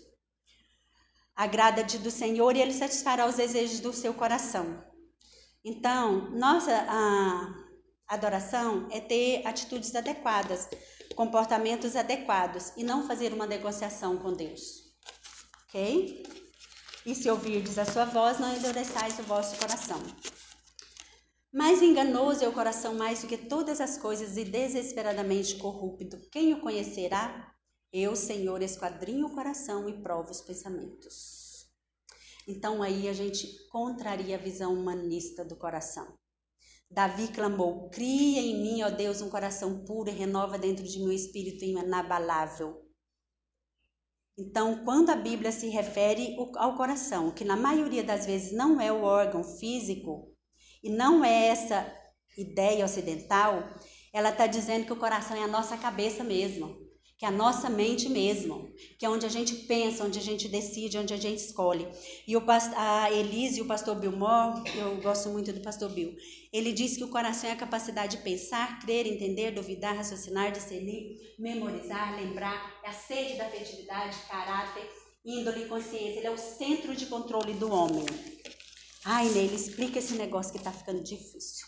[1.36, 4.84] Agrada-te do Senhor e Ele satisfará os desejos do seu coração.
[5.64, 6.74] Então, nossa
[8.08, 10.68] adoração é ter atitudes adequadas
[11.14, 14.94] comportamentos adequados e não fazer uma negociação com Deus.
[15.68, 16.24] Ok?
[17.06, 20.02] E se ouvirdes a sua voz, não endureçais o vosso coração.
[21.54, 26.20] Mais enganoso é o coração mais do que todas as coisas e desesperadamente corrupto.
[26.32, 27.54] Quem o conhecerá?
[27.92, 31.68] Eu, Senhor, esquadrinho o coração e provo os pensamentos.
[32.48, 36.18] Então aí a gente contraria a visão humanista do coração.
[36.90, 41.10] Davi clamou: Cria em mim, ó Deus, um coração puro e renova dentro de mim
[41.10, 42.84] um espírito inabalável.
[44.36, 48.92] Então, quando a Bíblia se refere ao coração, que na maioria das vezes não é
[48.92, 50.34] o órgão físico,
[50.84, 51.92] e não é essa
[52.38, 53.64] ideia ocidental,
[54.12, 56.84] ela está dizendo que o coração é a nossa cabeça mesmo
[57.24, 58.70] que é a nossa mente mesmo,
[59.00, 61.88] que é onde a gente pensa, onde a gente decide, onde a gente escolhe.
[62.28, 62.44] E o
[62.76, 66.14] a Elise e o pastor Bill Moore, eu gosto muito do pastor Bill,
[66.52, 71.16] ele diz que o coração é a capacidade de pensar, crer, entender, duvidar, raciocinar, discernir,
[71.40, 74.84] memorizar, lembrar, é a sede da afetividade, caráter,
[75.24, 76.20] índole e consciência.
[76.20, 78.06] Ele é o centro de controle do homem.
[79.06, 81.68] Ai, Nele, explica esse negócio que está ficando difícil.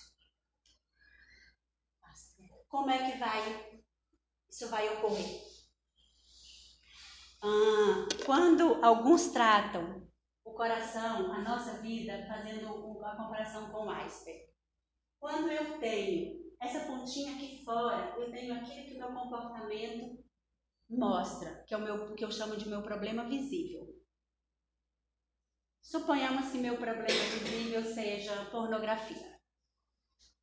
[2.68, 3.76] Como é que vai
[4.50, 5.42] isso vai ocorrer?
[7.42, 10.08] Ah, quando alguns tratam
[10.46, 12.70] o coração, a nossa vida, fazendo
[13.04, 14.50] a comparação com o iceberg.
[15.20, 20.24] Quando eu tenho essa pontinha aqui fora, eu tenho aquilo que o meu comportamento
[20.90, 23.95] mostra, que é o meu, que eu chamo de meu problema visível.
[25.86, 29.40] Suponhamos que meu problema visível seja pornografia.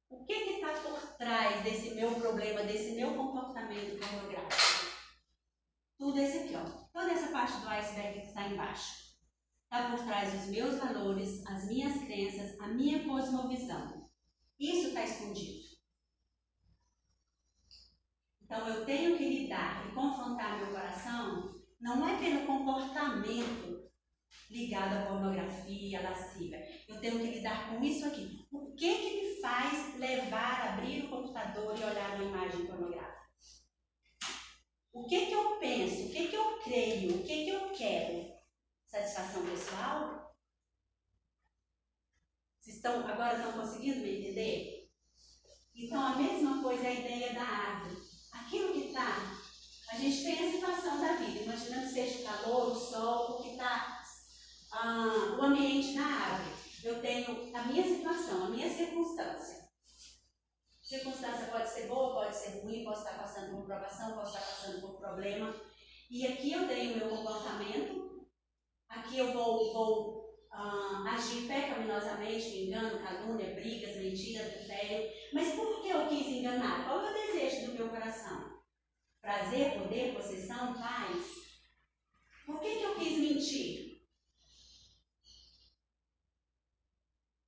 [0.08, 4.86] O que está por trás desse meu problema, desse meu comportamento pornográfico?
[5.98, 6.64] Tudo esse aqui, ó.
[6.92, 9.16] Toda essa parte do iceberg que está embaixo.
[9.64, 14.08] Está por trás dos meus valores, as minhas crenças, a minha cosmovisão.
[14.60, 15.76] Isso está escondido.
[18.42, 23.81] Então eu tenho que lidar e confrontar meu coração Não é pelo comportamento
[24.50, 26.66] ligado à pornografia, à lascívia.
[26.88, 28.46] Eu tenho que lidar com isso aqui.
[28.52, 33.22] O que que me faz levar, abrir o computador e olhar uma imagem pornográfica?
[34.92, 36.06] O que que eu penso?
[36.06, 37.16] O que que eu creio?
[37.16, 38.32] O que que eu quero?
[38.86, 40.36] Satisfação pessoal?
[42.60, 44.88] Vocês estão, agora estão conseguindo me entender?
[45.74, 47.96] Então, a mesma coisa é a ideia da árvore.
[48.32, 49.16] Aquilo que está,
[49.90, 53.42] a gente tem a situação da vida, imaginando que seja o calor, o sol, o
[53.42, 53.91] que está,
[54.72, 56.52] ah, o ambiente na árvore.
[56.82, 59.68] Eu tenho a minha situação, a minha circunstância.
[60.80, 64.80] Circunstância pode ser boa, pode ser ruim, posso estar passando por provação, posso estar passando
[64.80, 65.54] por problema.
[66.10, 68.26] E aqui eu tenho o meu comportamento,
[68.88, 75.10] aqui eu vou, vou uh, agir pecaminosamente, engano, calúnia, brigas, mentiras, adultério.
[75.32, 76.84] Mas por que eu quis enganar?
[76.84, 78.60] Qual é o desejo do meu coração?
[79.20, 81.24] Prazer, poder, possessão, paz?
[82.44, 83.92] Por que, que eu quis mentir?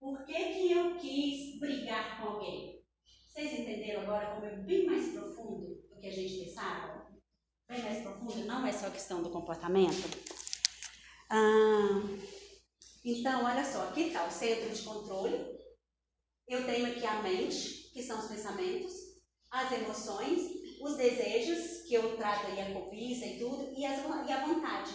[0.04, 2.84] Por que, que eu quis brigar com alguém?
[3.26, 7.06] Vocês entenderam agora como é bem mais profundo do que a gente pensava?
[7.68, 10.08] Bem mais profundo, não é só questão do comportamento.
[11.30, 12.02] Ah,
[13.04, 15.58] então, olha só, aqui está o centro de controle.
[16.46, 18.92] Eu tenho aqui a mente, que são os pensamentos,
[19.50, 20.42] as emoções,
[20.80, 24.94] os desejos, que eu trato aí a cobiça e tudo, e, as, e a vontade.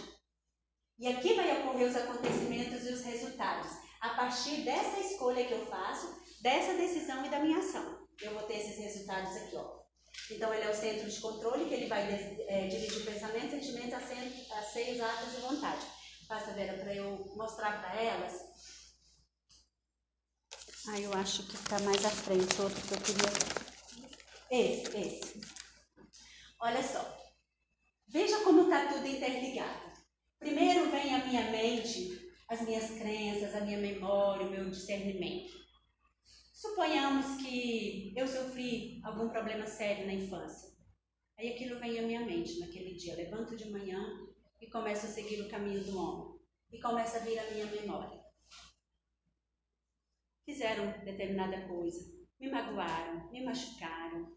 [0.98, 5.66] E aqui vai ocorrer os acontecimentos e os resultados, a partir dessa escolha que eu
[5.66, 9.80] faço, dessa decisão e da minha ação eu vou ter esses resultados aqui, ó.
[10.30, 12.02] Então, ele é o centro de controle, que ele vai
[12.48, 15.86] é, dividir pensamento, sentimento, anseios, atos e vontade.
[16.28, 18.40] Passa, Vera, para eu mostrar para elas.
[20.88, 24.10] Ah, eu acho que está mais à frente, outro que eu queria.
[24.50, 25.40] Esse, esse.
[26.60, 27.18] Olha só.
[28.08, 29.90] Veja como está tudo interligado.
[30.38, 35.52] Primeiro vem a minha mente, as minhas crenças, a minha memória, o meu discernimento.
[36.52, 40.68] Suponhamos que eu sofri algum problema sério na infância.
[41.38, 43.14] Aí aquilo vem à minha mente naquele dia.
[43.14, 44.04] Levanto de manhã
[44.60, 46.40] e começo a seguir o caminho do homem.
[46.72, 48.20] E começa a vir a minha memória.
[50.44, 54.36] Fizeram determinada coisa, me magoaram, me machucaram.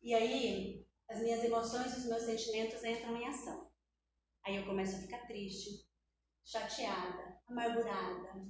[0.00, 3.68] E aí as minhas emoções os meus sentimentos entram em ação.
[4.44, 5.84] Aí eu começo a ficar triste,
[6.44, 8.46] chateada, amargurada.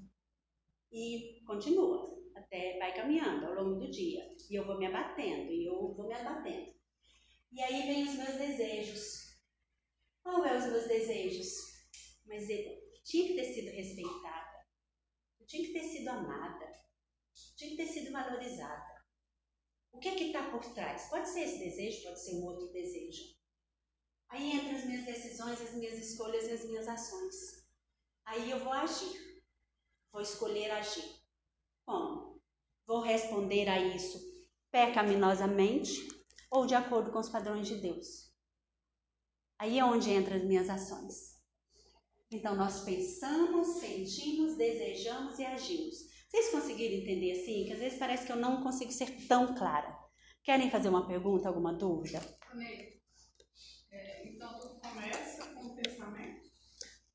[0.91, 4.25] E continua até vai caminhando ao longo do dia.
[4.51, 6.75] E eu vou me abatendo, e eu vou me abatendo.
[7.53, 9.39] E aí vem os meus desejos.
[10.23, 11.49] Qual é os meus desejos?
[12.27, 14.67] Mas eu tinha que ter sido respeitada.
[15.41, 16.67] Eu tinha que ter sido amada.
[16.67, 18.99] Eu tinha que ter sido valorizada.
[19.93, 21.09] O que é que está por trás?
[21.09, 23.37] Pode ser esse desejo, pode ser um outro desejo.
[24.29, 27.67] Aí entram as minhas decisões, as minhas escolhas e as minhas ações.
[28.29, 29.43] Aí eu vou agir.
[30.13, 31.17] Vou escolher agir.
[31.87, 32.39] Como?
[32.87, 34.19] Vou responder a isso
[34.71, 36.07] pecaminosamente
[36.51, 38.31] ou de acordo com os padrões de Deus?
[39.59, 41.39] Aí é onde entram as minhas ações.
[42.31, 45.97] Então nós pensamos, sentimos, desejamos e agimos.
[46.29, 47.65] Vocês conseguiram entender assim?
[47.65, 49.99] Que às vezes parece que eu não consigo ser tão clara.
[50.43, 52.21] Querem fazer uma pergunta, alguma dúvida?
[53.91, 55.38] É, então tudo começa?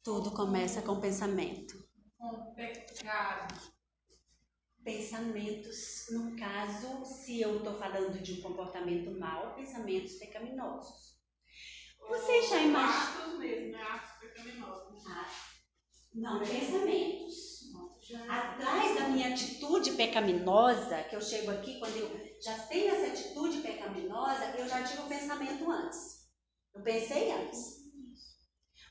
[0.03, 1.81] Tudo começa com o pensamento.
[2.17, 3.73] Com pecado
[4.83, 11.13] pensamentos, no caso, se eu estou falando de um comportamento mau, pensamentos pecaminosos.
[12.09, 13.23] Você já imaginou?
[13.23, 13.81] Atos mesmo, né?
[13.81, 15.07] Atos pecaminosos.
[15.07, 15.29] Ah,
[16.13, 17.53] não, pensamentos.
[18.29, 23.61] Atrás da minha atitude pecaminosa, que eu chego aqui, quando eu já tenho essa atitude
[23.61, 26.27] pecaminosa, eu já tive o pensamento antes.
[26.75, 27.82] Eu pensei antes.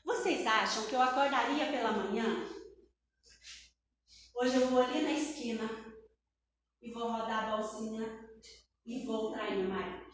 [0.03, 2.43] Vocês acham que eu acordaria pela manhã
[4.35, 5.69] Hoje eu vou ali na esquina
[6.81, 8.03] e vou rodar a bolsinha
[8.85, 10.05] e vou trair meu marido.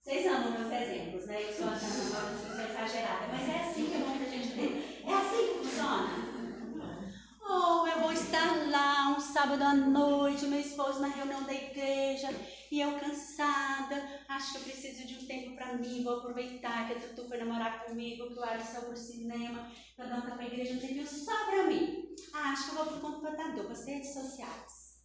[0.00, 1.42] Vocês amam meus exemplos, né?
[1.42, 5.04] Eu sou a uma pessoa exagerada, mas é assim que é bom a gente ver.
[5.06, 7.10] É assim que funciona.
[7.42, 12.28] Oh, eu vou estar lá um sábado à noite, meu esposo na reunião da igreja,
[12.70, 13.96] e eu cansada,
[14.28, 17.38] acho que eu preciso de um tempo para mim, vou aproveitar que a Tutu foi
[17.38, 20.78] namorar comigo, que o Alisson foi pro cinema, que a Dan tá pra igreja, um
[20.78, 22.14] tempinho só para mim.
[22.32, 25.00] Ah, acho que eu vou pro computador, para as redes sociais.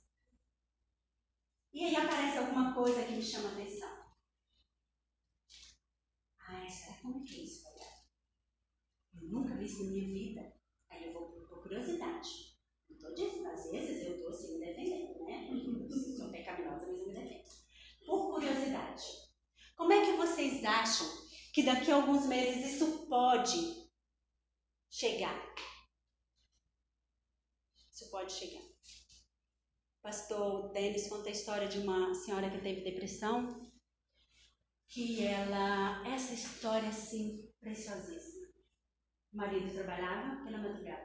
[1.74, 3.89] E aí aparece alguma coisa que me chama atenção.
[6.39, 7.63] Ah, será que eu me fiz?
[9.13, 10.53] Eu nunca vi isso na minha vida.
[10.89, 12.55] Aí eu vou por curiosidade.
[13.10, 15.49] Estou dizendo, às vezes eu estou assim me defendendo, né?
[15.51, 17.43] Eu sou pecaminosa, mas eu me defendo.
[18.06, 19.03] Por curiosidade.
[19.76, 21.08] Como é que vocês acham
[21.53, 23.89] que daqui a alguns meses isso pode pode
[24.89, 25.56] chegar.
[27.91, 28.64] Isso pode chegar.
[30.01, 33.72] Pastor Denis conta a história de uma senhora que teve depressão,
[34.88, 38.47] que ela, essa história assim, preciosíssima.
[39.34, 41.05] O marido trabalhava pela madrugada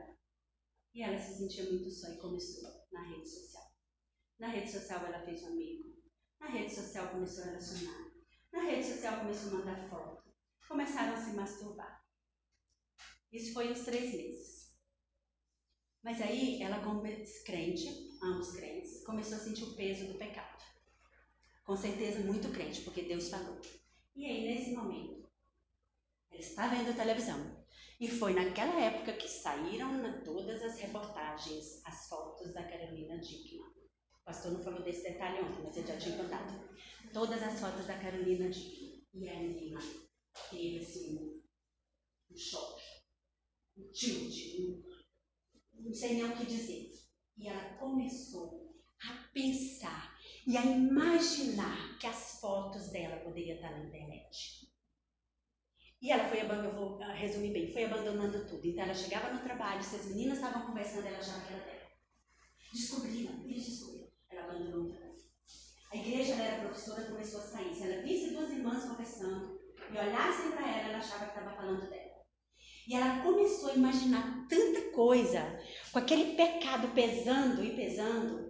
[0.95, 3.72] e ela se sentia muito só e começou na rede social.
[4.38, 5.97] Na rede social ela fez um amigo.
[6.41, 8.11] Na rede social começou a relacionar.
[8.53, 10.30] Na rede social começou a mandar foto.
[10.66, 12.05] Começaram a se masturbar.
[13.32, 14.74] Isso foi uns três meses.
[16.03, 17.03] Mas aí ela, como
[17.45, 20.64] crente, ambos crentes, começou a sentir o peso do pecado.
[21.64, 23.61] Com certeza muito crente, porque Deus falou.
[24.16, 25.28] E aí, nesse momento,
[26.30, 27.60] ela está vendo televisão.
[28.01, 33.61] E foi naquela época que saíram todas as reportagens, as fotos da Carolina Dickman.
[33.61, 36.67] O pastor não falou desse detalhe ontem, mas ele já tinha contado.
[37.13, 39.05] Todas as fotos da Carolina Dickman.
[39.13, 39.81] E a menina
[40.51, 41.43] teve assim
[42.31, 42.83] um choque,
[43.77, 44.83] um tilt, um,
[45.75, 46.93] não sei nem o que dizer.
[47.37, 53.85] E ela começou a pensar e a imaginar que as fotos dela poderiam estar na
[53.85, 54.60] internet.
[56.01, 58.67] E ela foi eu vou ah, resumir bem, foi abandonando tudo.
[58.67, 61.91] Então ela chegava no trabalho, se as meninas estavam conversando, ela que era dela.
[62.73, 64.09] Descobriram, eles descobriram.
[64.31, 65.11] Ela abandonou o trabalho.
[65.93, 67.75] A igreja, ela era professora, começou a sair.
[67.75, 69.61] Se ela visse duas irmãs conversando
[69.93, 72.11] e olhassem para ela, ela achava que estava falando dela.
[72.89, 75.61] E ela começou a imaginar tanta coisa,
[75.93, 78.50] com aquele pecado pesando e pesando,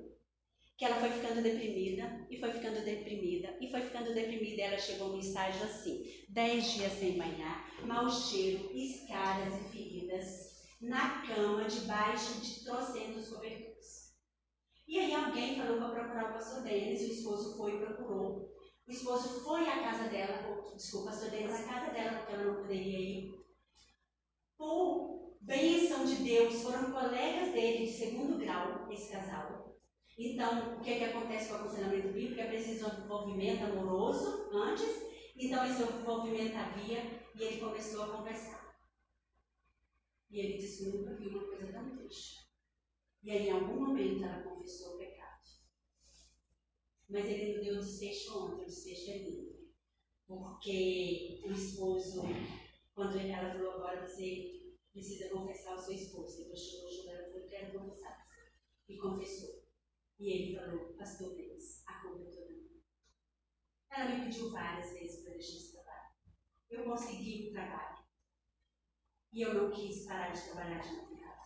[0.81, 4.57] que ela foi ficando deprimida, e foi ficando deprimida, e foi ficando deprimida.
[4.57, 10.65] E ela chegou num estágio assim: dez dias sem banhar, mau cheiro, escaras e feridas,
[10.81, 14.15] na cama, debaixo de trocentos cobertores.
[14.89, 18.51] E aí alguém falou para procurar o pastor Denis, o esposo foi e procurou.
[18.89, 22.63] O esposo foi à casa dela, desculpa, pastor Denis, à casa dela, porque ela não
[22.63, 23.35] poderia ir.
[24.57, 29.60] Por bênção de Deus, foram colegas dele de segundo grau, esse casal.
[30.23, 32.43] Então, o que, é que acontece com o aconselhamento bíblico?
[32.43, 35.03] É preciso um envolvimento amoroso antes.
[35.35, 38.77] Então, esse envolvimento havia e ele começou a conversar.
[40.31, 42.47] E ele disse: Nunca vi uma coisa tão triste.
[43.23, 45.41] E aí, em algum momento, ela confessou o pecado.
[47.09, 49.71] Mas ele não deu desfecho ontem, o desfecho é lindo.
[50.27, 52.25] Porque o esposo,
[52.95, 56.43] quando ela falou agora, você precisa confessar o seu esposo.
[56.43, 58.27] Depois chegou o ela falou: Quero confessar.
[58.87, 59.70] E confessou.
[60.21, 62.83] E ele falou: Pastor Deus, a culpa é toda minha.
[63.91, 66.15] Ela me pediu várias vezes para deixar esse trabalho.
[66.71, 68.05] Eu consegui o trabalho.
[69.33, 71.41] E eu não quis parar de trabalhar de madrugada.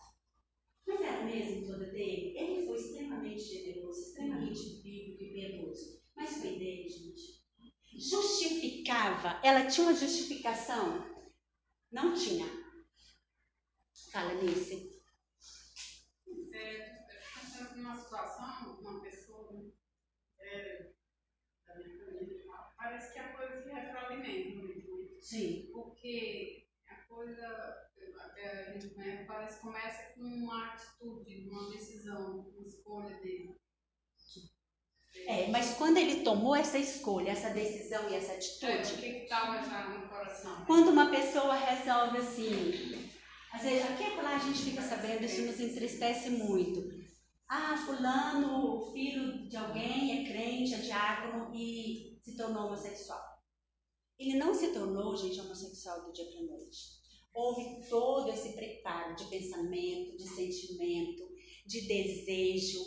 [0.85, 2.37] Mas era mesmo toda dele?
[2.37, 6.01] Ele foi extremamente generoso, extremamente bíblico e piedoso.
[6.13, 7.41] Mas foi dele, gente.
[7.97, 11.05] Justificava, ela tinha uma justificação?
[11.91, 12.45] Não tinha.
[14.11, 15.01] Fala, Nice.
[16.53, 17.05] É,
[17.55, 19.71] pensando numa situação, uma pessoa né,
[20.39, 20.91] é,
[21.67, 22.43] da minha família,
[22.77, 24.97] parece que a coisa se retroalimenta muito.
[24.97, 25.19] Né?
[25.21, 25.69] Sim.
[25.71, 27.47] Porque a coisa,
[28.19, 33.59] até a gente conhece, parece que começa com uma atitude, uma decisão, uma escolha dele.
[35.27, 39.05] É, mas quando ele tomou essa escolha, essa decisão e essa atitude.
[39.05, 39.25] É,
[40.07, 40.65] coração?
[40.65, 43.09] Quando uma pessoa resolve assim.
[43.51, 46.93] Às vezes, aqui e lá a gente fica sabendo, isso nos entristece muito.
[47.47, 53.23] Ah, fulano, filho de alguém, é crente, é diácono e se tornou homossexual.
[54.19, 57.04] Ele não se tornou, gente, homossexual do dia para noite.
[57.35, 61.27] Houve todo esse preparo de pensamento, de sentimento,
[61.65, 62.79] de desejo.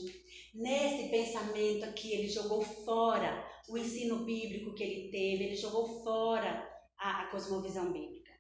[0.55, 6.67] Nesse pensamento aqui, ele jogou fora o ensino bíblico que ele teve, ele jogou fora
[6.97, 8.33] a, a cosmovisão bíblica.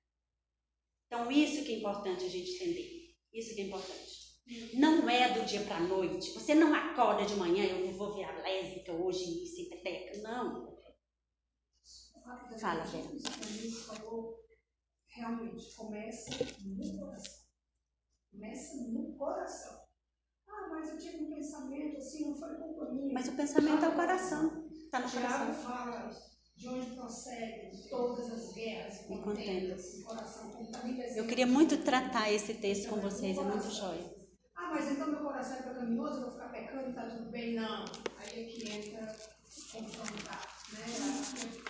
[1.06, 3.14] Então, isso que é importante a gente entender.
[3.32, 4.18] Isso que é importante.
[4.74, 6.32] Não é do dia para a noite.
[6.32, 10.18] Você não acorda de manhã, eu não vou ver a lésbica hoje e peteca.
[10.22, 10.78] Não.
[12.59, 13.09] Fala, Vera.
[15.18, 16.30] Realmente, começa
[16.64, 17.34] no coração.
[18.30, 19.80] Começa no coração.
[20.48, 23.12] Ah, mas eu tive um pensamento assim, não foi culpa minha.
[23.12, 24.68] Mas o pensamento é o coração.
[24.84, 25.54] Está no Tiago coração.
[25.64, 26.10] fala
[26.56, 30.52] de onde procedem todas as guerras e contendas coração.
[31.16, 34.04] Eu queria muito tratar esse texto com vocês, é muito jóia.
[34.54, 37.54] Ah, mas então meu coração é pecaminoso, eu vou ficar pecando e está tudo bem?
[37.54, 37.84] Não.
[38.18, 39.16] Aí é que entra
[39.72, 41.67] confrontar né?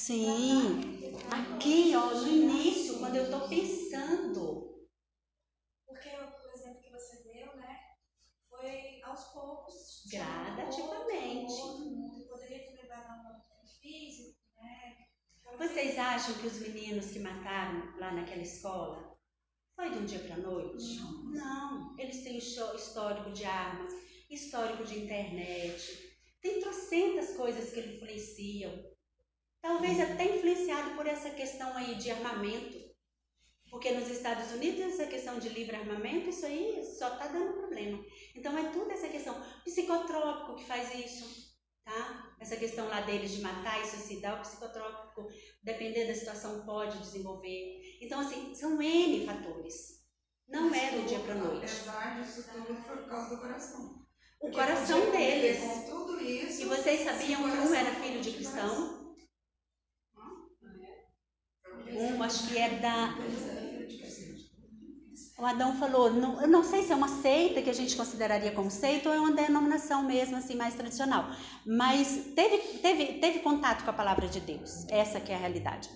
[0.00, 0.80] Sim.
[1.30, 4.88] Aqui, ó, no início, quando eu estou pensando.
[5.86, 7.78] Porque o exemplo que você deu, né?
[8.48, 10.06] Foi aos poucos.
[10.10, 11.52] Gradativamente.
[12.30, 15.06] Poderia ter levado a um físico, né?
[15.38, 19.18] Então, Vocês assim, acham que os meninos que mataram lá naquela escola
[19.76, 20.96] foi de um dia para noite?
[20.96, 21.24] Não.
[21.24, 21.98] Não.
[21.98, 23.92] Eles têm histórico de armas,
[24.30, 26.18] histórico de internet.
[26.40, 28.89] Tem trocentas coisas que influenciam.
[29.62, 32.78] Talvez até influenciado por essa questão aí de armamento.
[33.70, 38.04] Porque nos Estados Unidos essa questão de livre armamento, isso aí só está dando problema.
[38.34, 41.54] Então é tudo essa questão psicotrópico que faz isso,
[41.84, 42.34] tá?
[42.40, 45.28] Essa questão lá deles de matar e suicidar, o psicotrópico,
[45.62, 47.98] dependendo da situação, pode desenvolver.
[48.00, 50.00] Então, assim, são N fatores.
[50.48, 51.64] Não é do dia para noite.
[51.64, 54.04] Apesar disso tudo, por causa do coração.
[54.40, 55.58] O Porque coração deles.
[55.58, 58.99] Com tudo isso, E vocês sabiam que um era filho de cristão?
[61.96, 63.14] Um, acho que é da.
[65.38, 68.52] O Adão falou, não, eu não sei se é uma seita que a gente consideraria
[68.52, 71.30] como seita ou é uma denominação mesmo, assim, mais tradicional.
[71.64, 74.86] Mas teve, teve, teve contato com a palavra de Deus.
[74.90, 75.88] Essa que é a realidade.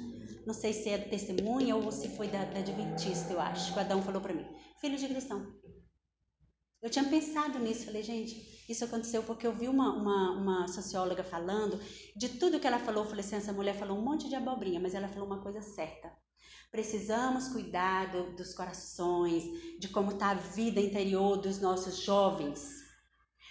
[0.46, 3.78] Não sei se é do testemunha ou se foi da, da Adventista, eu acho, que
[3.78, 4.46] o Adão falou para mim.
[4.80, 5.46] Filho de cristão.
[6.82, 11.22] Eu tinha pensado nisso, falei, gente, isso aconteceu porque eu vi uma, uma, uma socióloga
[11.24, 11.78] falando,
[12.16, 14.80] de tudo que ela falou, eu falei assim, essa mulher falou um monte de abobrinha,
[14.80, 16.10] mas ela falou uma coisa certa.
[16.70, 19.44] Precisamos cuidar do- dos corações,
[19.78, 22.82] de como está a vida interior dos nossos jovens.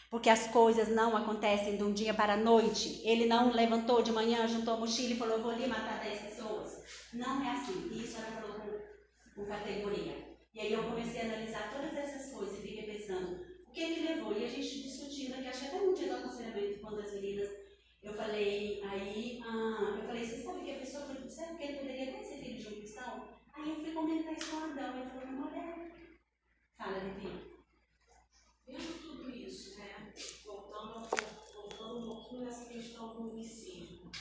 [0.10, 3.02] Porque as coisas não acontecem de um dia para a noite.
[3.04, 6.78] Ele não levantou de manhã, juntou a mochila e falou, vou ali matar 10 pessoas.
[7.14, 7.90] Não é assim.
[7.92, 10.16] Isso ela falou com, com categoria.
[10.54, 13.43] E aí eu comecei a analisar todas essas coisas e fiquei pensando,
[13.74, 14.38] o que que levou?
[14.38, 17.50] E a gente discutindo aqui, acho que até no dia do aconselhamento, quando as meninas,
[18.04, 21.78] eu falei, aí, ah, eu falei, você sabe que a pessoa, falou, sabe que ele
[21.80, 23.28] poderia até ser filho de um cristão?
[23.52, 25.92] Aí eu fui comentar isso com o Adão, ele falou, mulher,
[26.78, 27.52] fala, Levi.
[28.68, 30.14] Vendo tudo isso, né?
[30.46, 31.10] Voltando,
[31.56, 34.12] voltando um pouquinho nessa questão do homicídio.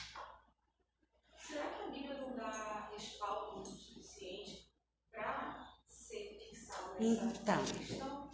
[1.36, 4.70] Será que a Bíblia não dá respaldo suficiente
[5.10, 7.64] para ser fixado nessa Então.
[7.66, 8.31] questão?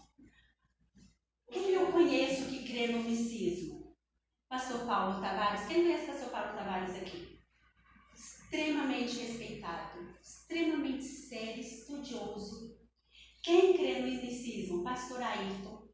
[1.51, 3.97] Quem eu conheço que crê no misticismo?
[4.49, 5.67] Pastor Paulo Tavares.
[5.67, 7.39] Quem conhece Pastor Paulo Tavares aqui?
[8.15, 12.79] Extremamente respeitado, extremamente sério, estudioso.
[13.43, 14.85] Quem crê no misticismo?
[14.85, 15.89] Pastor Ayrton.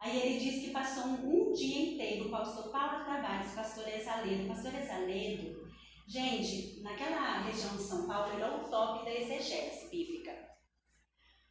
[0.00, 4.48] Aí ele diz que passou um, um dia inteiro, o pastor Paulo Tavares, pastor Exaledo.
[4.48, 5.68] Pastor Exaledo,
[6.08, 10.32] gente, naquela região de São Paulo, ele é o top da exegese bíblica.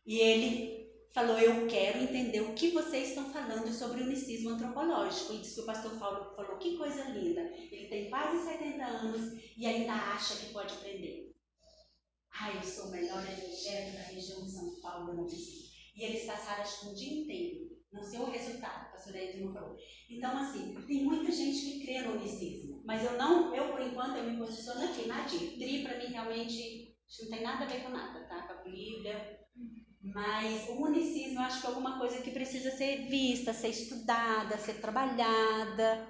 [0.05, 5.33] E ele falou: Eu quero entender o que vocês estão falando sobre o unicismo antropológico.
[5.33, 7.41] E disse que o pastor Paulo falou: Que coisa linda.
[7.41, 11.35] Ele tem quase 70 anos e ainda acha que pode aprender.
[12.31, 15.69] Ah, eu sou o melhor exegeta da região de São Paulo, não preciso.
[15.95, 17.79] E eles passaram acho que um dia inteiro.
[17.91, 19.75] Não sei o resultado, o pastor Edson não falou.
[20.07, 22.83] Então, assim, tem muita gente que crê no unicismo.
[22.85, 25.57] Mas eu não, eu por enquanto, eu me posiciono aqui, Nadir.
[25.57, 28.43] Tri, para mim, realmente, não tem nada a ver com nada, tá?
[28.43, 29.38] Com a Bíblia,
[30.01, 34.57] mas o unicismo eu acho que é alguma coisa que precisa ser vista, ser estudada,
[34.57, 36.07] ser trabalhada.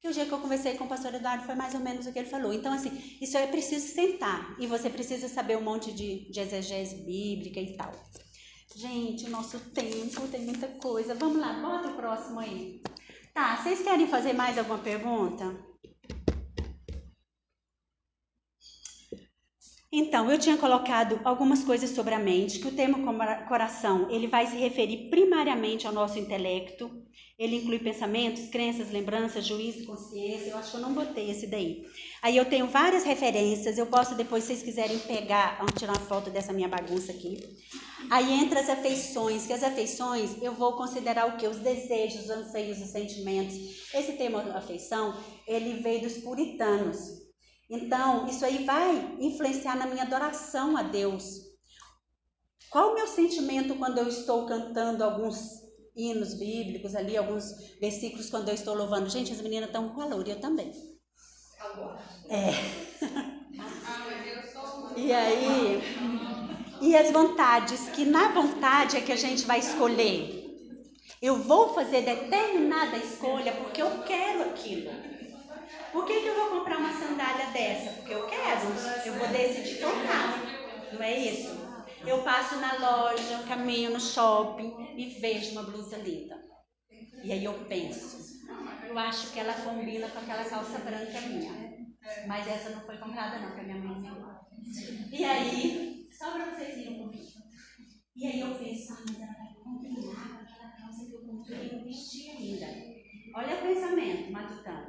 [0.00, 2.12] Que o dia que eu conversei com o pastor Eduardo foi mais ou menos o
[2.12, 2.52] que ele falou.
[2.52, 4.54] Então, assim, isso é preciso sentar.
[4.60, 7.92] E você precisa saber um monte de, de exegese bíblica e tal.
[8.76, 11.14] Gente, o nosso tempo tem muita coisa.
[11.14, 12.80] Vamos lá, bota o próximo aí.
[13.34, 15.67] Tá, vocês querem fazer mais alguma pergunta?
[19.90, 24.26] Então, eu tinha colocado algumas coisas sobre a mente, que o termo cora- coração, ele
[24.26, 26.90] vai se referir primariamente ao nosso intelecto,
[27.38, 31.86] ele inclui pensamentos, crenças, lembranças, juízo, consciência, eu acho que eu não botei esse daí.
[32.20, 36.28] Aí eu tenho várias referências, eu posso depois, se vocês quiserem pegar, tirar uma foto
[36.28, 37.38] dessa minha bagunça aqui.
[38.10, 41.46] Aí entra as afeições, que as afeições eu vou considerar o que?
[41.46, 43.54] Os desejos, os anseios, os sentimentos.
[43.94, 45.16] Esse termo afeição,
[45.46, 47.27] ele veio dos puritanos.
[47.70, 51.40] Então, isso aí vai influenciar na minha adoração a Deus.
[52.70, 55.60] Qual o meu sentimento quando eu estou cantando alguns
[55.96, 59.10] hinos bíblicos ali, alguns versículos quando eu estou louvando?
[59.10, 60.72] Gente, as meninas estão com calor eu também.
[62.28, 62.50] É.
[64.96, 65.80] E aí,
[66.80, 70.44] e as vontades, que na vontade é que a gente vai escolher.
[71.20, 75.17] Eu vou fazer determinada escolha porque eu quero aquilo.
[75.98, 77.90] Por que, que eu vou comprar uma sandália dessa?
[77.94, 78.68] Porque eu quero.
[79.04, 80.92] Eu vou decidir comprar.
[80.92, 81.58] Não é isso?
[82.06, 86.40] Eu passo na loja, caminho no shopping e vejo uma blusa linda.
[87.20, 88.16] E aí eu penso,
[88.86, 91.52] eu acho que ela combina com aquela calça branca minha.
[92.28, 95.18] Mas essa não foi comprada não, foi minha mãe que me.
[95.18, 97.42] E aí, só pra vocês irem comigo.
[98.14, 102.38] E aí eu penso, ah, vai combinar com aquela calça que eu comprei no vestido
[102.38, 102.66] ainda.
[103.34, 104.87] Olha o pensamento matutano.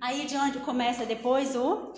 [0.00, 1.92] Aí de onde começa depois o.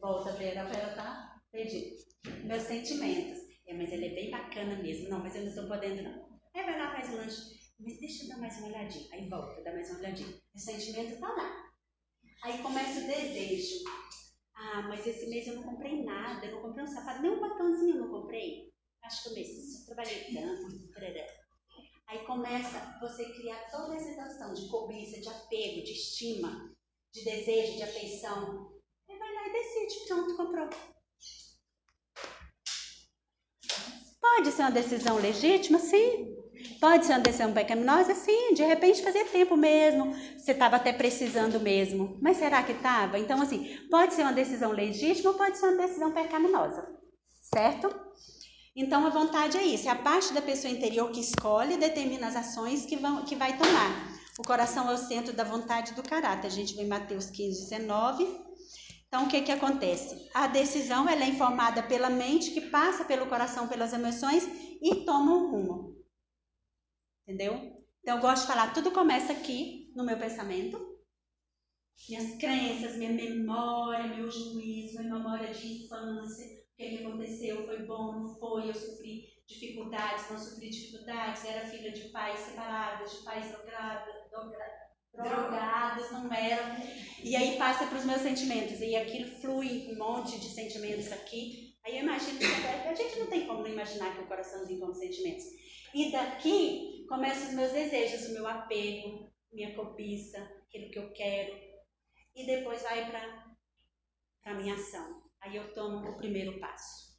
[0.00, 1.96] Volta a ver, a Vera tá perdido.
[2.44, 3.40] Meus sentimentos.
[3.66, 5.10] É, mas ele é bem bacana mesmo.
[5.10, 6.40] Não, mas eu não estou podendo, não.
[6.54, 7.60] Aí vai lá, faz o lanche.
[7.78, 9.06] Mas deixa eu dar mais uma olhadinha.
[9.12, 10.34] Aí volta, dá mais uma olhadinha.
[10.54, 11.70] O sentimento tá lá.
[12.42, 13.84] Aí começa o desejo.
[14.54, 16.46] Ah, mas esse mês eu não comprei nada.
[16.46, 18.72] Eu não comprei um sapato, nem um batonzinho eu não comprei.
[19.02, 20.90] Acho que eu mês trabalhei tanto.
[20.92, 21.26] Tarará.
[22.06, 26.74] Aí começa você criar toda essa situação de cobiça, de apego, de estima,
[27.12, 28.70] de desejo, de afeição.
[29.08, 30.68] Aí vai lá e decide, pronto, comprou.
[34.20, 35.78] Pode ser uma decisão legítima?
[35.78, 36.36] Sim.
[36.80, 38.14] Pode ser uma decisão pecaminosa?
[38.14, 38.54] Sim.
[38.54, 42.18] De repente fazia tempo mesmo, você estava até precisando mesmo.
[42.20, 43.18] Mas será que estava?
[43.18, 46.86] Então, assim, pode ser uma decisão legítima ou pode ser uma decisão pecaminosa.
[47.42, 47.92] Certo?
[48.76, 49.88] Então, a vontade é isso.
[49.88, 53.34] É a parte da pessoa interior que escolhe e determina as ações que, vão, que
[53.34, 54.19] vai tomar.
[54.40, 56.46] O coração é o centro da vontade do caráter.
[56.46, 58.50] A gente vê Mateus 15, 19
[59.10, 60.30] então, o que, que acontece?
[60.32, 64.46] A decisão ela é informada pela mente, que passa pelo coração, pelas emoções
[64.80, 65.96] e toma um rumo.
[67.26, 67.54] Entendeu?
[68.00, 70.78] Então, eu gosto de falar, tudo começa aqui, no meu pensamento.
[72.08, 77.84] Minhas crenças, minha memória, meu juízo, minha memória de infância, o que, que aconteceu, foi
[77.84, 83.24] bom, não foi, eu sofri dificuldades, não sofri dificuldades, era filha de pais separados, de
[83.24, 84.19] pais drogados,
[85.12, 86.76] drogados, não eram.
[87.22, 88.80] E aí passa para os meus sentimentos.
[88.80, 91.76] E aquilo flui um monte de sentimentos aqui.
[91.84, 94.94] Aí eu imagino que a gente não tem como não imaginar que o coraçãozinho com
[94.94, 95.44] sentimentos.
[95.94, 101.58] E daqui começam os meus desejos, o meu apego, minha cobiça, aquilo que eu quero.
[102.34, 103.56] E depois vai para
[104.44, 105.22] a minha ação.
[105.40, 107.18] Aí eu tomo o primeiro passo.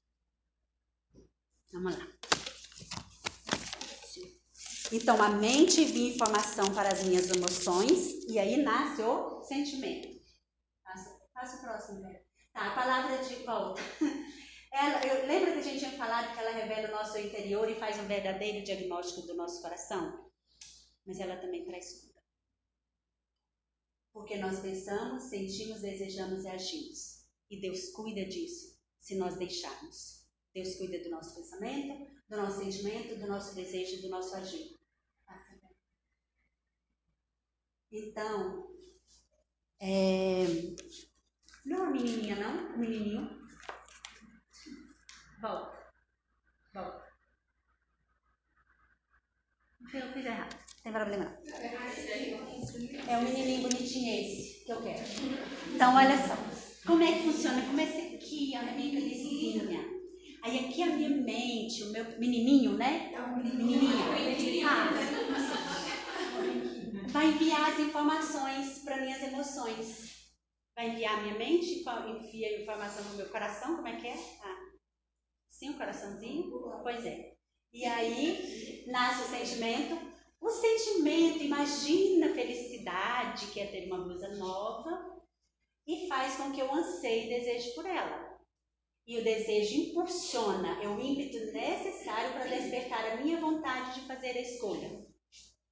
[1.73, 2.50] Vamos lá.
[4.91, 10.19] Então, a mente envia informação para as minhas emoções e aí nasce o sentimento.
[10.83, 12.21] Passa, o próximo, né?
[12.51, 13.81] Tá, a palavra de volta.
[14.73, 17.75] Ela, eu, lembra que a gente tinha falado que ela revela o nosso interior e
[17.75, 20.29] faz um verdadeiro diagnóstico do nosso coração?
[21.05, 22.21] Mas ela também traz cura.
[24.13, 27.25] Porque nós pensamos, sentimos, desejamos e agimos.
[27.49, 30.25] E Deus cuida disso se nós deixarmos.
[30.53, 34.80] Deus cuida do nosso pensamento, do nosso sentimento, do nosso desejo e do nosso agir.
[37.91, 38.67] Então,
[39.81, 40.45] é...
[41.65, 43.41] não é uma menininha não, um menininho.
[45.41, 45.91] Volta,
[46.73, 47.11] volta.
[49.93, 51.31] Eu fiz errado, não tem problema não.
[53.11, 55.03] É um menininho bonitinho esse que eu quero.
[55.75, 56.37] Então, olha só.
[56.85, 57.61] Como é que funciona?
[57.61, 59.85] Começa aqui, a minha cabecinha.
[60.43, 63.11] Aí aqui a minha mente, o meu menininho, né?
[63.43, 64.05] Menininha.
[64.65, 64.89] Ah,
[67.11, 70.31] vai enviar as informações para minhas emoções.
[70.75, 74.15] Vai enviar minha mente, envia informação no meu coração, como é que é?
[74.41, 74.71] Ah,
[75.49, 76.49] sim, o coraçãozinho?
[76.81, 77.33] Pois é.
[77.73, 80.11] E aí nasce o sentimento.
[80.39, 85.21] O sentimento, imagina a felicidade que é ter uma blusa nova
[85.85, 88.39] e faz com que eu anseie e deseje por ela.
[89.05, 94.37] E o desejo impulsiona, é o ímpeto necessário para despertar a minha vontade de fazer
[94.37, 95.10] a escolha.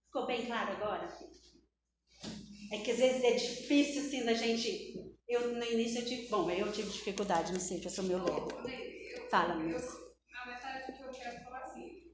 [0.09, 1.07] Ficou bem claro agora?
[2.71, 5.15] É que às vezes é difícil assim da gente.
[5.27, 6.27] Eu no início eu tive.
[6.29, 8.49] Bom, eu tive dificuldade, não sei, eu sou meu lerdo.
[9.29, 9.77] Fala, meu.
[9.77, 12.11] Na verdade, o que eu quero falar assim.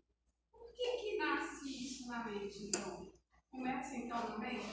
[0.51, 3.13] Por que que nasce isso na mente, então?
[3.49, 4.67] Começa então na mente?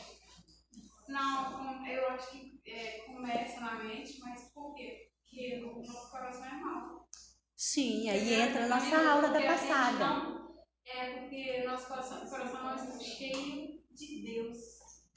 [1.08, 5.12] Não, eu acho que é, começa na mente, mas por quê?
[5.22, 7.08] Porque o nosso coração é mau.
[7.56, 10.41] Sim, aí entra a nossa aula da passada.
[10.86, 14.58] É porque nosso coração, coração não está cheio de Deus.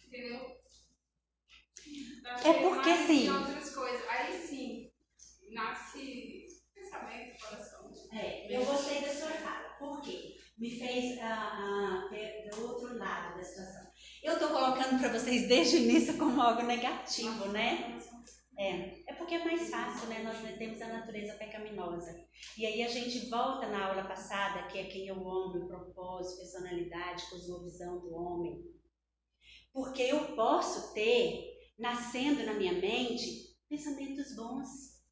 [0.05, 0.55] Entendeu?
[2.23, 3.29] Tá é porque sim.
[3.29, 4.07] outras coisas.
[4.09, 4.91] Aí sim,
[5.51, 7.93] nasce pensamento, coração.
[8.11, 9.69] É, eu gostei da sua fala.
[9.79, 10.35] Por quê?
[10.57, 13.85] Me fez ah, ah, ver do outro lado da situação.
[14.23, 17.94] Eu estou colocando para vocês desde o início como algo negativo, né?
[18.57, 20.23] É, é porque é mais fácil, né?
[20.23, 22.25] Nós temos a natureza pecaminosa.
[22.57, 26.37] E aí a gente volta na aula passada, que é quem é o homem, propósito,
[26.37, 28.63] personalidade, cosmovisão do homem.
[29.73, 35.03] Porque eu posso ter, nascendo na minha mente, pensamentos bons.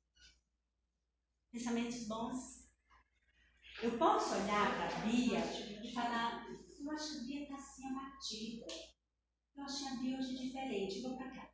[1.52, 2.64] Pensamentos bons.
[3.82, 5.40] Eu posso olhar para a Bia
[5.84, 6.48] e falar,
[6.80, 8.66] eu acho que a Bia está assim abatida.
[9.58, 11.02] Eu que a Bia hoje é diferente.
[11.02, 11.53] Vou para cá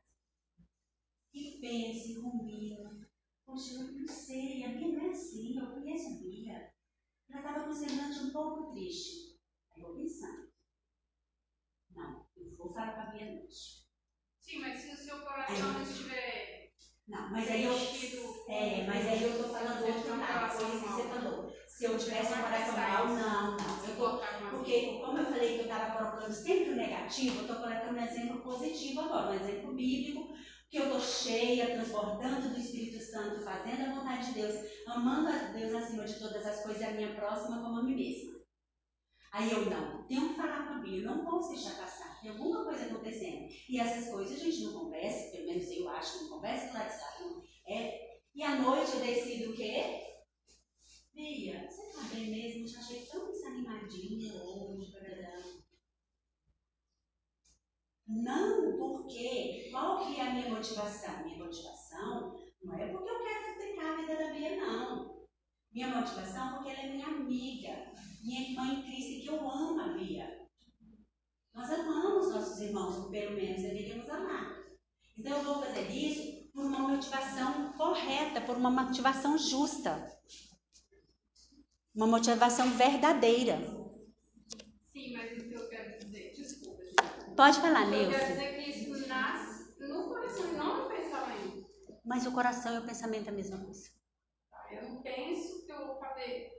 [1.59, 3.07] pense, rumina.
[3.45, 6.73] Poxa, eu não sei, a Bia não é assim, eu conheço a Bia.
[7.29, 9.39] Ela estava com semblante um pouco triste.
[9.71, 10.49] Aí eu pensando,
[11.95, 13.87] não, eu vou falar com a Bia noite.
[14.39, 16.71] Sim, mas se o seu coração não estiver
[17.07, 17.73] Não, mas aí eu.
[18.47, 19.79] É, mas aí eu tô falando
[20.19, 21.53] lado, foi coração isso que você falou.
[21.67, 23.85] Se eu tivesse um coração mal, não, não.
[23.85, 24.19] Eu tô,
[24.51, 28.03] porque, como eu falei que eu estava colocando sempre o negativo, eu estou colocando um
[28.03, 30.33] exemplo positivo agora, um exemplo bíblico,
[30.69, 34.55] que eu estou cheia, transbordando do Espírito Santo, fazendo a vontade de Deus,
[34.85, 37.95] amando a Deus acima de todas as coisas e a minha próxima como a mim
[37.95, 38.39] mesma.
[39.31, 42.65] Aí eu não, tenho que falar com a Bíblia, não posso deixar passar, tem alguma
[42.65, 43.47] coisa acontecendo.
[43.67, 46.73] E essas coisas a gente não conversa, pelo menos eu acho que não conversa, que
[46.73, 48.19] sabe, não é.
[48.33, 50.05] E à noite eu decido o quê?
[51.13, 52.61] Bia, você tá bem mesmo?
[52.61, 54.93] Eu te achei tão desanimadinha hoje.
[58.09, 61.23] Não, porque qual que é a minha motivação?
[61.23, 65.27] Minha motivação não é porque eu quero sustentar a vida da Bia, não.
[65.71, 67.93] Minha motivação é porque ela é minha amiga,
[68.23, 70.47] minha irmã em Cristo, que eu amo a Bia.
[71.53, 74.57] Nós amamos nossos irmãos, ou pelo menos deveríamos amar.
[75.15, 80.19] Então eu vou fazer isso por uma motivação correta, por uma motivação justa.
[81.93, 83.57] Uma motivação verdadeira.
[84.91, 87.28] Sim, mas o que eu quero dizer, desculpa, gente.
[87.39, 88.31] Pode falar, O que eu quero Nilce.
[88.33, 91.65] dizer é que isso nasce no coração e não no pensamento.
[92.03, 93.89] Mas o coração e o pensamento é a mesma coisa.
[94.51, 94.67] tá?
[94.73, 96.51] Eu não penso que eu falei.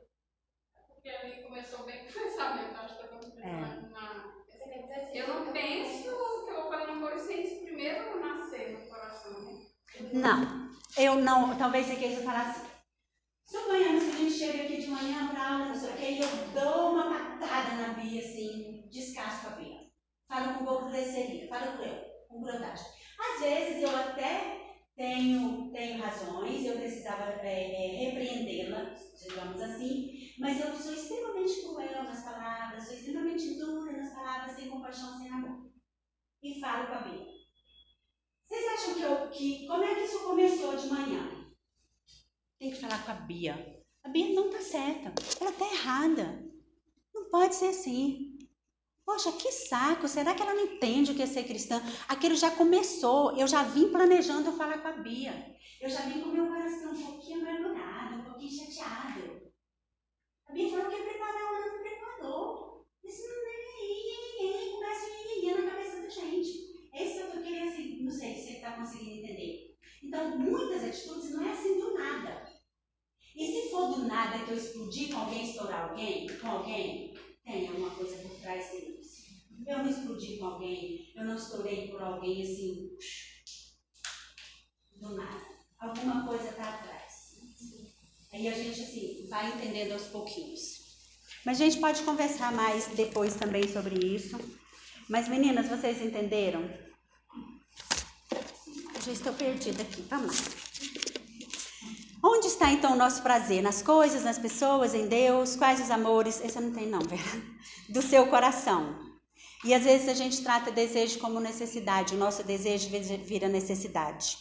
[0.89, 4.33] Porque ali começou bem com o pensamento, acho que eu estou pensando na.
[4.49, 6.03] Assim, Eu não penso
[6.47, 9.66] que eu falei uma coisa sem isso primeiro nascer no coração, né?
[10.14, 12.66] Não, eu não, talvez você queira falar assim.
[13.45, 16.20] Suponhamos que a gente chega aqui de manhã para aula, não sei o quê, e
[16.22, 17.05] eu dou uma
[17.39, 19.80] patada na Bia, assim, descasco a Bia.
[20.31, 22.85] Falo com grosseria, falo eu, com crueldade.
[23.18, 30.61] Às vezes eu até tenho, tenho razões, eu precisava é, é, repreendê-la, digamos assim, mas
[30.61, 35.68] eu sou extremamente cruel nas palavras, sou extremamente dura nas palavras, sem compaixão, sem amor.
[36.41, 37.26] E falo com a Bia.
[38.49, 39.31] Vocês acham que eu.
[39.31, 41.28] Que, como é que isso começou de manhã?
[42.57, 43.83] Tem que falar com a Bia.
[44.05, 45.12] A Bia não tá certa.
[45.41, 46.49] Ela tá errada.
[47.12, 48.39] Não pode ser assim.
[49.11, 50.06] Poxa, que saco.
[50.06, 51.82] Será que ela não entende o que é ser cristã?
[52.08, 53.36] Aquilo já começou.
[53.36, 55.34] Eu já vim planejando falar com a Bia.
[55.80, 59.50] Eu já vim com meu coração um pouquinho amargurado, um pouquinho chateado.
[60.48, 62.86] A Bia falou que ia preparar, ela não preparou.
[63.02, 66.50] Isso não é aí, começa a na cabeça da gente.
[66.94, 69.76] É isso que eu tô querendo, assim, não sei se você está conseguindo entender.
[70.04, 72.48] Então, muitas atitudes não é assim do nada.
[73.34, 77.68] E se for do nada que eu explodir com alguém, estourar alguém, com alguém, tem
[77.68, 78.99] alguma coisa por trás disso.
[79.70, 82.90] Eu não explodi com alguém, eu não estourei por alguém assim,
[84.96, 85.46] do nada.
[85.78, 87.38] Alguma coisa está atrás.
[88.32, 90.80] Aí a gente assim vai entendendo aos pouquinhos.
[91.46, 94.40] Mas a gente pode conversar mais depois também sobre isso.
[95.08, 96.62] Mas meninas, vocês entenderam?
[98.32, 100.02] Eu já estou perdida aqui.
[100.02, 100.46] Vamos lá.
[102.24, 103.62] Onde está então o nosso prazer?
[103.62, 105.54] Nas coisas, nas pessoas, em Deus?
[105.54, 106.40] Quais os amores?
[106.40, 107.22] Esse não tem não, Vera.
[107.88, 109.09] Do seu coração.
[109.64, 112.14] E às vezes a gente trata desejo como necessidade.
[112.14, 112.88] O nosso desejo
[113.24, 114.38] vira necessidade.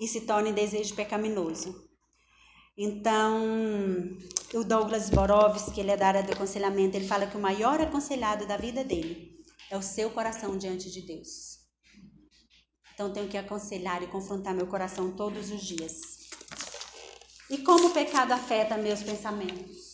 [0.00, 1.88] E se torna em desejo pecaminoso.
[2.76, 4.16] Então,
[4.52, 8.46] o Douglas Borovski, ele é da área do aconselhamento, ele fala que o maior aconselhado
[8.46, 11.60] da vida dele é o seu coração diante de Deus.
[12.92, 16.00] Então, tenho que aconselhar e confrontar meu coração todos os dias.
[17.48, 19.84] E como o pecado afeta meus pensamentos?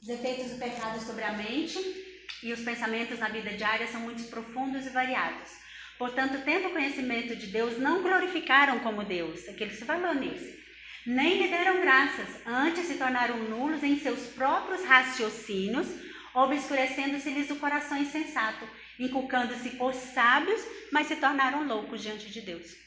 [0.00, 2.13] Os efeitos do pecado sobre a mente
[2.44, 5.50] e os pensamentos na vida diária são muito profundos e variados.
[5.98, 10.64] Portanto, tendo conhecimento de Deus, não glorificaram como Deus, aquilo que se falou nisso
[11.06, 15.86] nem lhe deram graças, antes se tornaram nulos em seus próprios raciocínios,
[16.32, 18.66] obscurecendo-se-lhes o coração insensato,
[18.98, 22.83] inculcando-se por sábios, mas se tornaram loucos diante de Deus.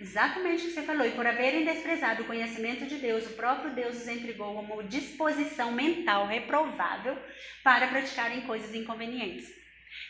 [0.00, 3.74] Exatamente o que você falou, e por haverem desprezado o conhecimento de Deus, o próprio
[3.74, 7.18] Deus os entregou como disposição mental reprovável
[7.62, 9.52] para praticarem coisas inconvenientes.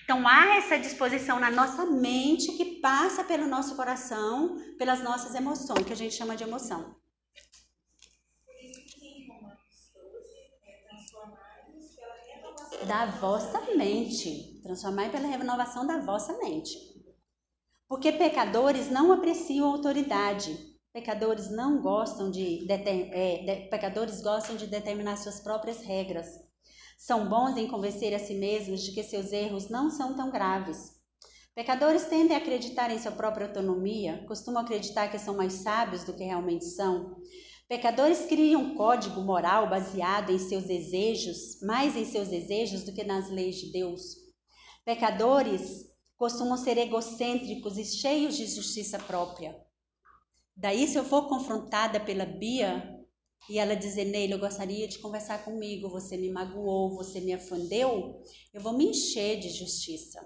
[0.05, 5.84] Então há essa disposição na nossa mente que passa pelo nosso coração, pelas nossas emoções,
[5.84, 6.95] que a gente chama de emoção.
[12.86, 14.61] Da vossa mente.
[14.62, 16.89] Transformar pela renovação da vossa mente.
[17.91, 20.57] Porque pecadores não apreciam autoridade.
[20.93, 26.28] Pecadores não gostam de, é, de, pecadores gostam de determinar suas próprias regras.
[26.97, 30.93] São bons em convencer a si mesmos de que seus erros não são tão graves.
[31.53, 36.12] Pecadores tendem a acreditar em sua própria autonomia, costumam acreditar que são mais sábios do
[36.12, 37.16] que realmente são.
[37.68, 43.03] Pecadores criam um código moral baseado em seus desejos, mais em seus desejos do que
[43.03, 44.14] nas leis de Deus.
[44.84, 45.89] Pecadores
[46.20, 49.58] costumam ser egocêntricos e cheios de justiça própria.
[50.54, 53.02] Daí, se eu for confrontada pela Bia
[53.48, 58.22] e ela dizer, Neila, eu gostaria de conversar comigo, você me magoou, você me ofendeu,
[58.52, 60.20] eu vou me encher de justiça,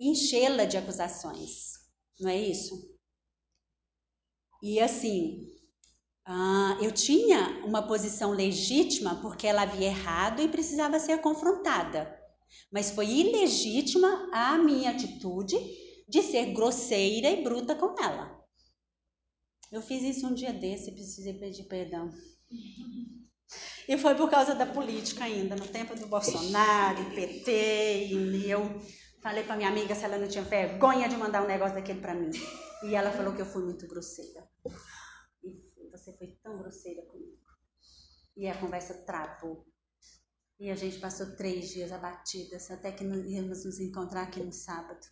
[0.00, 1.72] enchê-la de acusações,
[2.18, 2.96] não é isso?
[4.62, 5.46] E assim,
[6.24, 12.25] ah, eu tinha uma posição legítima porque ela havia errado e precisava ser confrontada.
[12.70, 15.56] Mas foi ilegítima a minha atitude
[16.08, 18.36] de ser grosseira e bruta com ela.
[19.70, 22.10] Eu fiz isso um dia desse e precisei pedir perdão.
[23.88, 28.60] E foi por causa da política ainda, no tempo do Bolsonaro, PT, e eu
[29.22, 32.14] falei para minha amiga se ela não tinha vergonha de mandar um negócio daquele para
[32.14, 32.30] mim.
[32.82, 34.48] E ela falou que eu fui muito grosseira.
[35.42, 37.38] E você foi tão grosseira comigo.
[38.36, 39.66] E a conversa travou.
[40.58, 45.06] E a gente passou três dias abatidas, até que íamos nos encontrar aqui no sábado.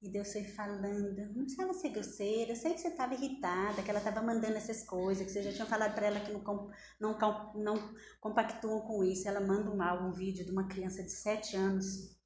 [0.00, 3.90] E Deus foi falando, não precisava ser grosseira, eu sei que você estava irritada, que
[3.90, 6.70] ela estava mandando essas coisas, que você já tinha falado para ela que não,
[7.00, 7.18] não,
[7.54, 9.28] não compactuam com isso.
[9.28, 12.16] Ela manda álbum, um vídeo de uma criança de sete anos,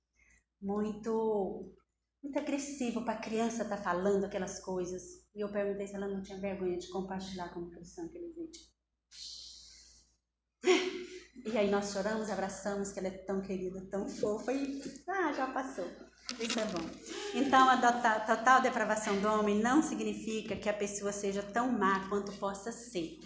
[0.61, 1.75] muito,
[2.23, 5.03] muito agressivo para a criança estar tá falando aquelas coisas.
[5.35, 8.61] E eu perguntei se ela não tinha vergonha de compartilhar com a cristã aquele vídeo.
[11.45, 15.47] E aí nós choramos, abraçamos, que ela é tão querida, tão fofa, e ah, já
[15.49, 15.87] passou.
[16.39, 16.89] Isso é bom.
[17.35, 22.33] Então, a total depravação do homem não significa que a pessoa seja tão má quanto
[22.39, 23.19] possa ser.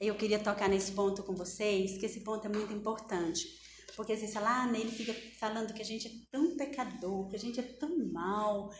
[0.00, 3.46] Eu queria tocar nesse ponto com vocês, que esse ponto é muito importante.
[3.94, 7.36] Porque você fala, ah, né, ele fica falando que a gente é tão pecador, que
[7.36, 8.70] a gente é tão mal,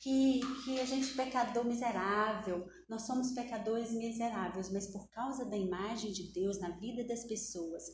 [0.00, 5.56] que, que a gente é pecador miserável, nós somos pecadores miseráveis, mas por causa da
[5.56, 7.84] imagem de Deus na vida das pessoas,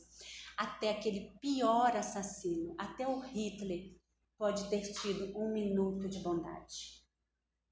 [0.57, 3.93] até aquele pior assassino, até o Hitler,
[4.37, 7.05] pode ter tido um minuto de bondade.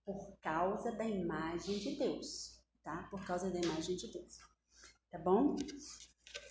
[0.04, 3.08] Por causa da imagem de Deus, tá?
[3.10, 4.38] Por causa da imagem de Deus.
[5.10, 5.56] Tá bom?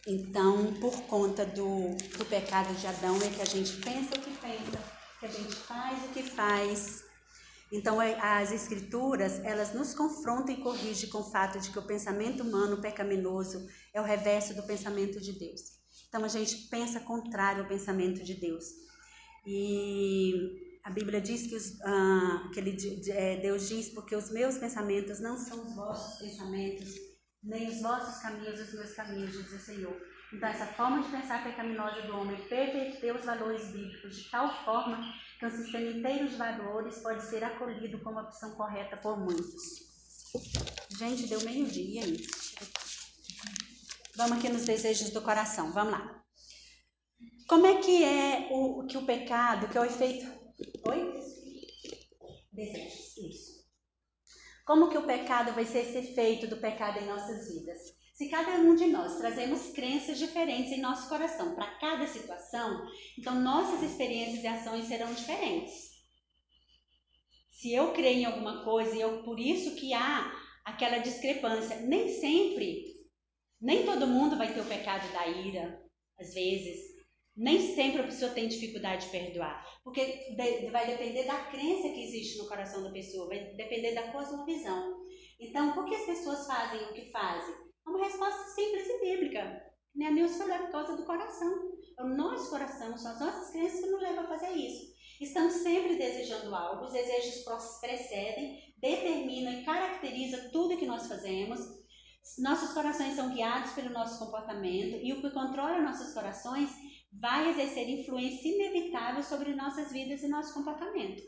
[0.06, 4.36] Então, por conta do, do pecado de Adão, é que a gente pensa o que
[4.38, 4.82] pensa,
[5.20, 7.04] que a gente faz o que faz,
[7.76, 11.86] então, é, as escrituras, elas nos confrontam e corrigem com o fato de que o
[11.86, 15.60] pensamento humano pecaminoso é o reverso do pensamento de Deus.
[16.08, 18.64] Então, a gente pensa contrário ao pensamento de Deus.
[19.44, 22.76] E a Bíblia diz que, os, ah, que ele,
[23.10, 26.94] é, Deus diz, porque os meus pensamentos não são os vossos pensamentos,
[27.42, 30.00] nem os vossos caminhos os meus caminhos, diz o Senhor.
[30.32, 35.12] Então, essa forma de pensar pecaminosa do homem perverteu os valores bíblicos de tal forma
[35.38, 39.84] que um sistema inteiro de valores pode ser acolhido como opção correta por muitos.
[40.98, 42.26] Gente, deu meio-dia aí.
[44.16, 46.24] Vamos aqui nos desejos do coração, vamos lá.
[47.48, 50.26] Como é que é o que o pecado, que é o efeito.
[50.88, 51.20] Oi?
[52.52, 53.64] Desejos, isso.
[54.64, 57.94] Como que o pecado vai ser esse efeito do pecado em nossas vidas?
[58.14, 62.86] Se cada um de nós trazemos crenças diferentes em nosso coração para cada situação,
[63.18, 65.94] então nossas experiências e ações serão diferentes.
[67.50, 70.32] Se eu creio em alguma coisa e eu por isso que há
[70.64, 72.84] aquela discrepância, nem sempre,
[73.60, 75.82] nem todo mundo vai ter o pecado da ira,
[76.16, 76.94] às vezes.
[77.36, 80.36] Nem sempre a pessoa tem dificuldade de perdoar, porque
[80.70, 85.04] vai depender da crença que existe no coração da pessoa, vai depender da cosmovisão.
[85.40, 87.63] Então, por que as pessoas fazem o que fazem?
[87.86, 89.74] É uma resposta simples e bíblica.
[89.94, 90.08] Né?
[90.08, 91.72] A causa do coração.
[91.96, 94.94] É o nosso coração, são as nossas crenças que nos levam a fazer isso.
[95.20, 97.44] Estamos sempre desejando algo, os desejos
[97.80, 101.60] precedem, determinam e caracterizam tudo que nós fazemos.
[102.38, 106.70] Nossos corações são guiados pelo nosso comportamento e o que controla nossos corações
[107.12, 111.22] vai exercer influência inevitável sobre nossas vidas e nosso comportamento.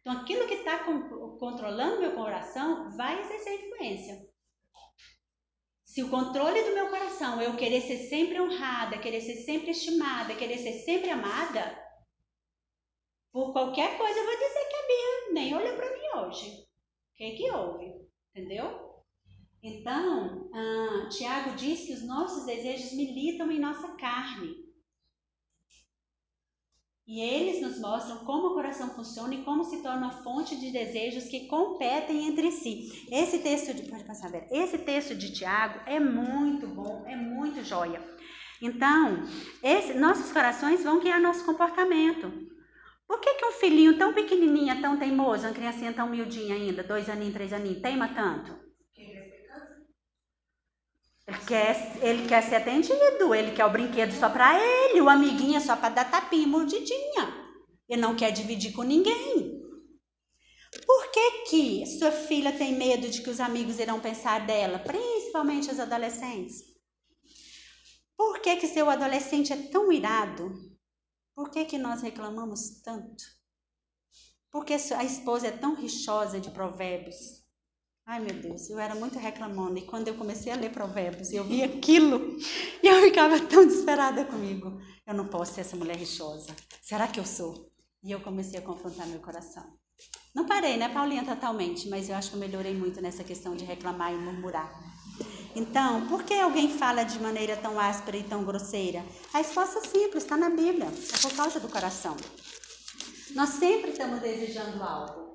[0.00, 0.84] Então, aquilo que está
[1.38, 4.27] controlando meu coração vai exercer influência.
[5.98, 9.72] Se o controle do meu coração é eu querer ser sempre honrada, querer ser sempre
[9.72, 11.76] estimada, querer ser sempre amada,
[13.32, 16.50] por qualquer coisa eu vou dizer que a Bia nem olhou para mim hoje.
[16.50, 18.08] O que, é que houve?
[18.32, 19.02] Entendeu?
[19.60, 24.67] Então, ah, Tiago diz que os nossos desejos militam em nossa carne.
[27.08, 31.24] E eles nos mostram como o coração funciona e como se torna fonte de desejos
[31.24, 33.08] que competem entre si.
[33.10, 34.46] Esse texto de, pode passar, Vera.
[34.50, 38.02] Esse texto de Tiago é muito bom, é muito joia.
[38.60, 39.22] Então,
[39.62, 42.30] esse, nossos corações vão guiar nosso comportamento.
[43.06, 47.08] Por que, que um filhinho tão pequenininho, tão teimoso, uma criancinha tão miudinha ainda, dois
[47.08, 48.67] aninhos, três aninhos, teima tanto?
[51.28, 55.60] Ele quer, ele quer ser atendido, ele quer o brinquedo só para ele, o amiguinho
[55.60, 57.46] só para dar tapinha, mordidinha.
[57.86, 59.62] e não quer dividir com ninguém.
[60.86, 65.70] Por que, que sua filha tem medo de que os amigos irão pensar dela, principalmente
[65.70, 66.62] os adolescentes?
[68.16, 70.50] Por que, que seu adolescente é tão irado?
[71.34, 73.22] Por que, que nós reclamamos tanto?
[74.50, 77.37] Por que a esposa é tão rixosa de provérbios?
[78.10, 81.44] Ai meu Deus, eu era muito reclamando e quando eu comecei a ler provérbios, eu
[81.44, 82.38] vi aquilo
[82.82, 84.80] e eu ficava tão desesperada comigo.
[85.06, 86.56] Eu não posso ser essa mulher rixosa.
[86.80, 87.70] Será que eu sou?
[88.02, 89.62] E eu comecei a confrontar meu coração.
[90.34, 93.66] Não parei, né, Paulinha, totalmente, mas eu acho que eu melhorei muito nessa questão de
[93.66, 94.72] reclamar e murmurar.
[95.54, 99.04] Então, por que alguém fala de maneira tão áspera e tão grosseira?
[99.34, 102.16] A resposta é simples, está na Bíblia, é por causa do coração.
[103.34, 105.27] Nós sempre estamos desejando algo.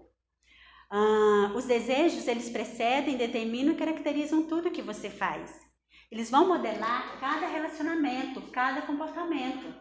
[0.96, 5.50] Ah, os desejos, eles precedem, determinam e caracterizam tudo que você faz.
[6.12, 9.74] Eles vão modelar cada relacionamento, cada comportamento.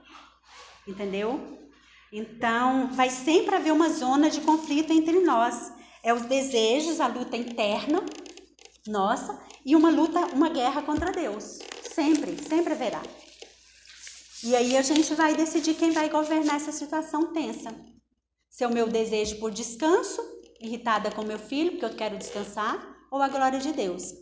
[0.89, 1.69] Entendeu?
[2.11, 5.71] Então, vai sempre haver uma zona de conflito entre nós.
[6.03, 8.03] É os desejos, a luta interna
[8.87, 11.59] nossa e uma luta, uma guerra contra Deus.
[11.95, 13.03] Sempre, sempre haverá.
[14.43, 17.71] E aí a gente vai decidir quem vai governar essa situação tensa.
[18.49, 22.81] Se é o meu desejo por descanso, irritada com meu filho, porque eu quero descansar,
[23.11, 24.15] ou a glória de Deus.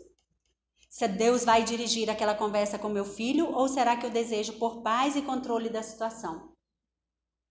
[0.88, 4.82] Se Deus vai dirigir aquela conversa com meu filho, ou será que eu desejo por
[4.82, 6.53] paz e controle da situação?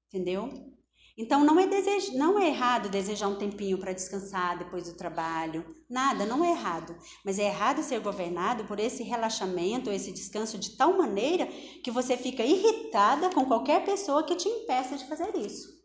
[0.08, 0.70] Entendeu?
[1.18, 5.76] Então não é desejo, não é errado desejar um tempinho para descansar depois do trabalho.
[5.90, 6.96] Nada, não é errado.
[7.26, 11.46] Mas é errado ser governado por esse relaxamento, esse descanso de tal maneira
[11.84, 15.79] que você fica irritada com qualquer pessoa que te impeça de fazer isso.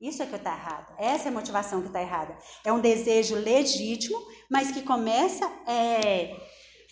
[0.00, 0.94] Isso é que está errado.
[0.98, 2.36] Essa é a motivação que está errada.
[2.64, 4.18] É um desejo legítimo,
[4.50, 6.36] mas que começa a é,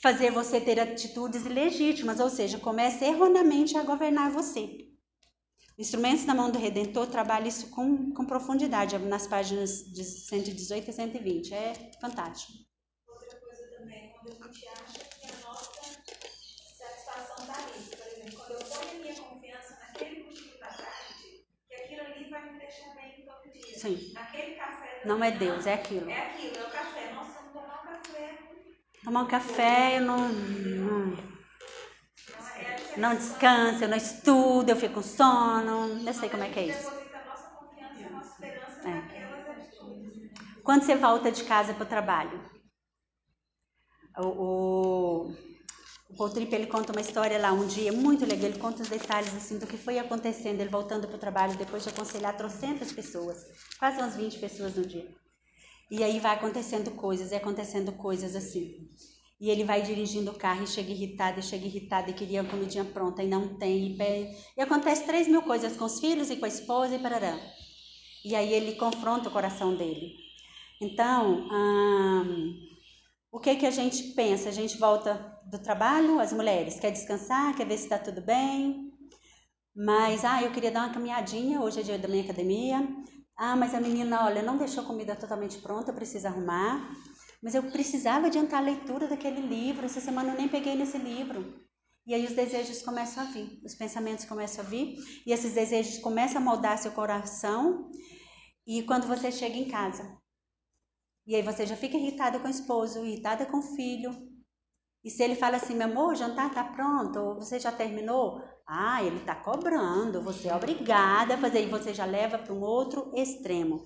[0.03, 4.85] fazer você ter atitudes ilegítimas, ou seja, começa erroneamente a governar você.
[5.77, 10.93] Instrumentos na mão do Redentor trabalha isso com, com profundidade nas páginas de 118 a
[10.93, 11.53] 120.
[11.53, 12.53] É fantástico.
[13.09, 15.73] Outra coisa também, quando a gente acha que a nossa
[16.79, 17.83] satisfação está ali.
[17.91, 22.31] Por exemplo, quando eu ponho a minha confiança naquele cochilo da tarde, que aquilo ali
[22.31, 23.74] vai me deixar bem todo dia.
[23.85, 24.15] Sim.
[24.17, 25.03] Aquele café.
[25.05, 26.09] Não é Deus, é aquilo.
[26.09, 27.13] É aquilo, é o café.
[27.13, 28.39] Nossa, não tomar um café.
[29.05, 30.29] Tomar um café, eu não.
[30.31, 31.35] não
[32.97, 36.67] não descanso, eu não estudo, eu fico com sono, eu sei como é que é
[36.69, 36.91] isso.
[38.87, 39.25] É.
[40.63, 42.41] Quando você volta de casa para o trabalho,
[44.17, 45.37] o, o,
[46.15, 48.89] o Paul Tripp, ele conta uma história lá um dia muito legal, ele conta os
[48.89, 52.93] detalhes assim do que foi acontecendo, ele voltando para o trabalho depois de aconselhar trocentas
[52.93, 53.45] pessoas,
[53.81, 55.09] quase umas 20 pessoas no dia.
[55.91, 58.89] E aí vai acontecendo coisas, e acontecendo coisas assim.
[59.41, 62.45] E ele vai dirigindo o carro e chega irritado, e chega irritado, e queria a
[62.45, 63.97] comidinha pronta, e não tem.
[64.01, 67.37] E, e acontece três mil coisas com os filhos e com a esposa e parará.
[68.25, 70.15] E aí ele confronta o coração dele.
[70.81, 72.74] Então, hum,
[73.35, 74.49] o que, que a gente pensa?
[74.49, 75.13] A gente volta
[75.45, 78.93] do trabalho, as mulheres, quer descansar, quer ver se está tudo bem.
[79.75, 82.87] Mas, ah, eu queria dar uma caminhadinha, hoje é dia da minha academia.
[83.37, 86.89] Ah, mas a menina, olha, não deixou a comida totalmente pronta, precisa arrumar.
[87.43, 89.85] Mas eu precisava adiantar a leitura daquele livro.
[89.85, 91.61] Essa semana eu nem peguei nesse livro.
[92.07, 95.99] E aí os desejos começam a vir, os pensamentos começam a vir, e esses desejos
[95.99, 97.91] começam a moldar seu coração.
[98.65, 100.23] E quando você chega em casa,
[101.27, 104.11] e aí você já fica irritada com o esposo, irritada com o filho.
[105.03, 108.43] E se ele fala assim, meu amor, o jantar tá pronto, ou você já terminou?
[108.67, 112.63] Ah, ele tá cobrando, você é obrigada a fazer, e você já leva para um
[112.63, 113.85] outro extremo.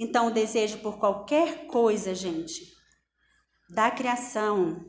[0.00, 2.62] Então, o desejo por qualquer coisa, gente,
[3.70, 4.84] da criação,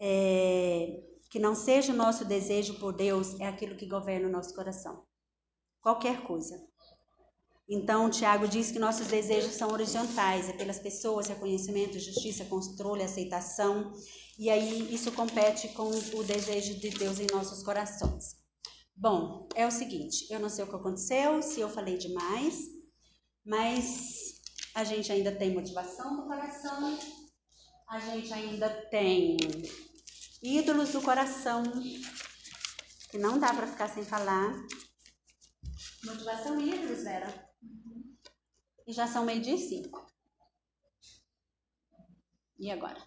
[0.00, 4.54] é, que não seja o nosso desejo por Deus, é aquilo que governa o nosso
[4.54, 5.04] coração.
[5.80, 6.56] Qualquer coisa.
[7.68, 13.92] Então, Tiago diz que nossos desejos são horizontais, é pelas pessoas, reconhecimento, justiça, controle, aceitação.
[14.38, 18.36] E aí isso compete com o desejo de Deus em nossos corações.
[18.96, 22.58] Bom, é o seguinte, eu não sei o que aconteceu, se eu falei demais,
[23.44, 24.40] mas
[24.74, 26.98] a gente ainda tem motivação no coração,
[27.88, 29.36] a gente ainda tem
[30.42, 31.62] ídolos do coração,
[33.10, 34.54] que não dá para ficar sem falar.
[36.04, 37.47] Motivação e ídolos, Vera.
[38.88, 40.06] E já são meio dia e cinco.
[42.58, 43.06] E agora?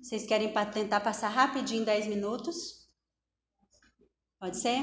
[0.00, 2.88] Vocês querem tentar passar rapidinho 10 minutos?
[4.40, 4.80] Pode ser?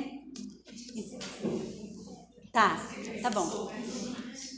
[2.54, 2.78] Tá,
[3.22, 3.70] tá bom.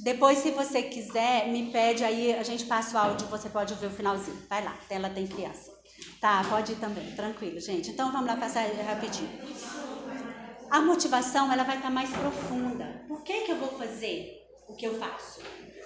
[0.03, 3.87] Depois, se você quiser, me pede aí, a gente passa o áudio, você pode ouvir
[3.87, 4.37] o finalzinho.
[4.47, 5.73] Vai lá, tela tem criança.
[6.21, 7.89] Tá, pode ir também, tranquilo, gente.
[7.89, 9.31] Então vamos lá passar rapidinho.
[10.69, 12.92] a motivação ela vai estar mais profunda.
[13.07, 15.41] Por que, que eu vou fazer o que eu faço?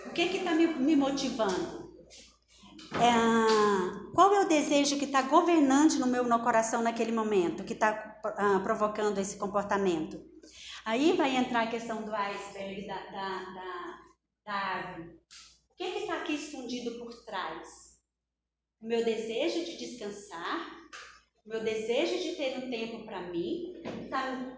[0.05, 1.87] O que está me, me, motivando?
[2.93, 7.73] É, qual é o desejo que está governante no meu no coração naquele momento, que
[7.73, 10.23] está ah, provocando esse comportamento?
[10.85, 13.99] Aí vai entrar a questão do iceberg, da, da, da,
[14.45, 15.19] da árvore.
[15.71, 17.87] O que está aqui escondido por trás?
[18.81, 20.87] O meu desejo de descansar,
[21.45, 23.73] o meu desejo de ter um tempo para mim,
[24.09, 24.55] tá,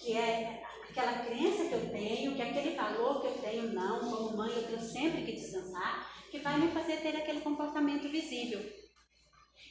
[0.00, 0.57] que é
[0.98, 4.66] aquela crença que eu tenho, que aquele valor que eu tenho, não, como mãe eu
[4.66, 8.60] tenho sempre que descansar, que vai me fazer ter aquele comportamento visível.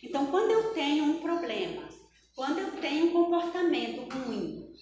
[0.01, 1.89] Então, quando eu tenho um problema,
[2.33, 4.73] quando eu tenho um comportamento ruim,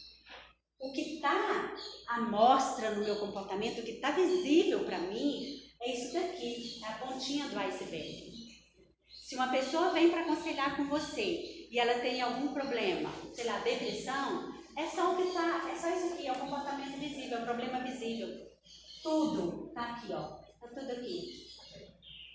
[0.80, 1.76] o que está
[2.10, 6.88] à mostra no meu comportamento, o que está visível para mim, é isso daqui, é
[6.88, 8.36] a pontinha do iceberg.
[9.10, 13.58] Se uma pessoa vem para aconselhar com você e ela tem algum problema, sei lá,
[13.60, 17.42] depressão, é só o que está, é só isso aqui, é o comportamento visível, é
[17.42, 18.28] o problema visível.
[19.04, 20.40] Tudo está aqui, ó.
[20.42, 21.48] Está tudo aqui.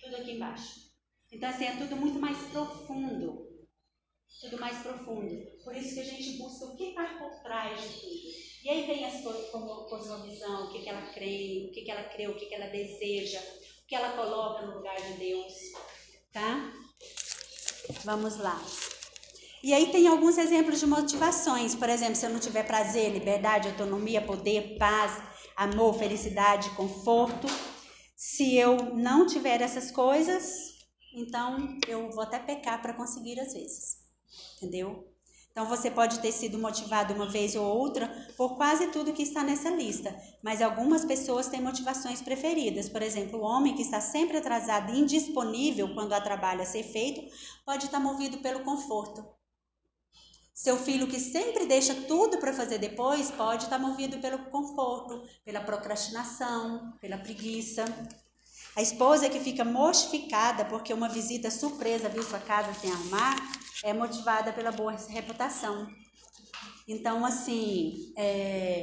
[0.03, 0.91] Tudo aqui embaixo.
[1.33, 3.51] Então, assim, é tudo muito mais profundo
[4.41, 5.37] tudo mais profundo.
[5.63, 8.51] Por isso que a gente busca o que está por trás de tudo.
[8.65, 11.91] E aí vem as coisas como cosmovisão, o que, que ela crê, o que, que
[11.91, 15.53] ela crê, o que, que ela deseja, o que ela coloca no lugar de Deus.
[16.33, 16.73] Tá?
[18.05, 18.61] Vamos lá.
[19.63, 21.75] E aí tem alguns exemplos de motivações.
[21.75, 25.21] Por exemplo, se eu não tiver prazer, liberdade, autonomia, poder, paz,
[25.57, 27.47] amor, felicidade, conforto.
[28.17, 30.75] Se eu não tiver essas coisas,
[31.15, 34.01] então eu vou até pecar para conseguir às vezes
[34.57, 35.09] entendeu?
[35.51, 39.43] Então você pode ter sido motivado uma vez ou outra por quase tudo que está
[39.43, 42.89] nessa lista, mas algumas pessoas têm motivações preferidas.
[42.89, 46.85] Por exemplo, o homem que está sempre atrasado e indisponível quando há trabalho a ser
[46.85, 47.21] feito
[47.67, 49.40] pode estar movido pelo conforto.
[50.63, 55.63] Seu filho que sempre deixa tudo para fazer depois pode estar movido pelo conforto, pela
[55.63, 57.83] procrastinação, pela preguiça.
[58.77, 63.37] A esposa que fica mortificada porque uma visita surpresa viu sua casa sem arrumar
[63.83, 65.89] é motivada pela boa reputação.
[66.87, 68.83] Então, assim, é,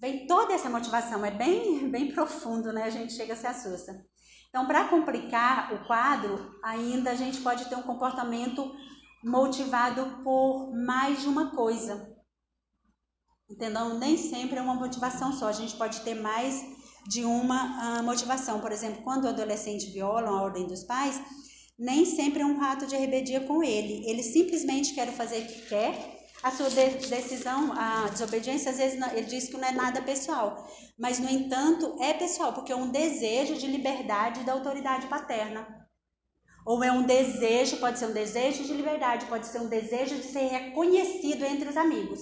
[0.00, 2.82] vem toda essa motivação, é bem, bem profundo, né?
[2.82, 4.04] A gente chega a se assusta.
[4.48, 8.74] Então, para complicar o quadro, ainda a gente pode ter um comportamento
[9.22, 12.16] motivado por mais de uma coisa.
[13.50, 13.94] Entendeu?
[13.98, 16.62] Nem sempre é uma motivação só, a gente pode ter mais
[17.06, 18.60] de uma uh, motivação.
[18.60, 21.18] Por exemplo, quando o adolescente viola a ordem dos pais,
[21.78, 24.04] nem sempre é um rato de rebeldia com ele.
[24.06, 26.18] Ele simplesmente quer fazer o que quer.
[26.42, 31.18] A sua decisão, a desobediência, às vezes ele diz que não é nada pessoal, mas
[31.18, 35.87] no entanto é pessoal, porque é um desejo de liberdade da autoridade paterna.
[36.68, 40.24] Ou é um desejo, pode ser um desejo de liberdade, pode ser um desejo de
[40.24, 42.20] ser reconhecido entre os amigos.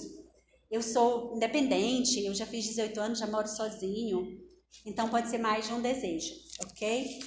[0.71, 4.39] Eu sou independente, eu já fiz 18 anos, já moro sozinho.
[4.85, 6.33] Então pode ser mais de um desejo,
[6.63, 7.19] ok?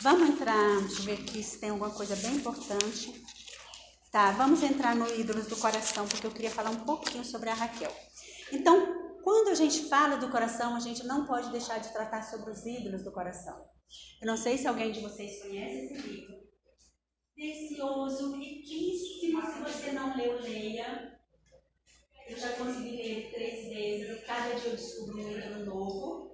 [0.00, 3.20] Vamos entrar, deixa eu ver aqui se tem alguma coisa bem importante.
[4.12, 7.54] Tá, vamos entrar no ídolos do coração, porque eu queria falar um pouquinho sobre a
[7.54, 7.92] Raquel.
[8.52, 12.52] Então, quando a gente fala do coração, a gente não pode deixar de tratar sobre
[12.52, 13.60] os ídolos do coração.
[14.20, 16.38] Eu não sei se alguém de vocês conhece esse livro.
[17.34, 19.40] Precioso, riquíssimo.
[19.42, 21.18] Se você não leu, leia.
[22.28, 24.26] Eu já consegui ler três vezes.
[24.26, 26.28] Cada dia eu descubro um ídolo novo.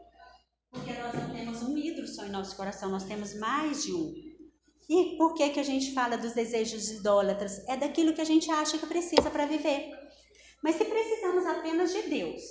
[0.70, 4.12] Porque nós não temos um ídolo só em nosso coração, nós temos mais de um.
[4.88, 7.66] E por que, que a gente fala dos desejos idólatras?
[7.68, 9.92] É daquilo que a gente acha que precisa para viver.
[10.62, 12.42] Mas se precisamos apenas de Deus,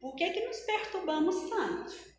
[0.00, 2.11] por que, que nos perturbamos tanto?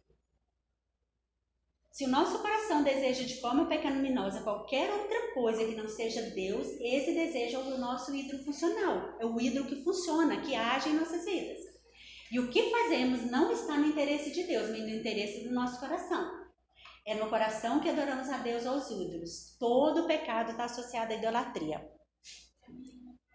[1.94, 6.65] Se o nosso coração deseja de forma pecaminosa qualquer outra coisa que não seja Deus,
[6.82, 9.15] esse desejo é o nosso ídolo funcional.
[9.20, 11.60] É o ídolo que funciona, que age em nossas vidas.
[12.32, 15.80] E o que fazemos não está no interesse de Deus, mas no interesse do nosso
[15.80, 16.32] coração.
[17.06, 19.56] É no coração que adoramos a Deus aos ídolos.
[19.60, 21.88] Todo pecado está associado à idolatria.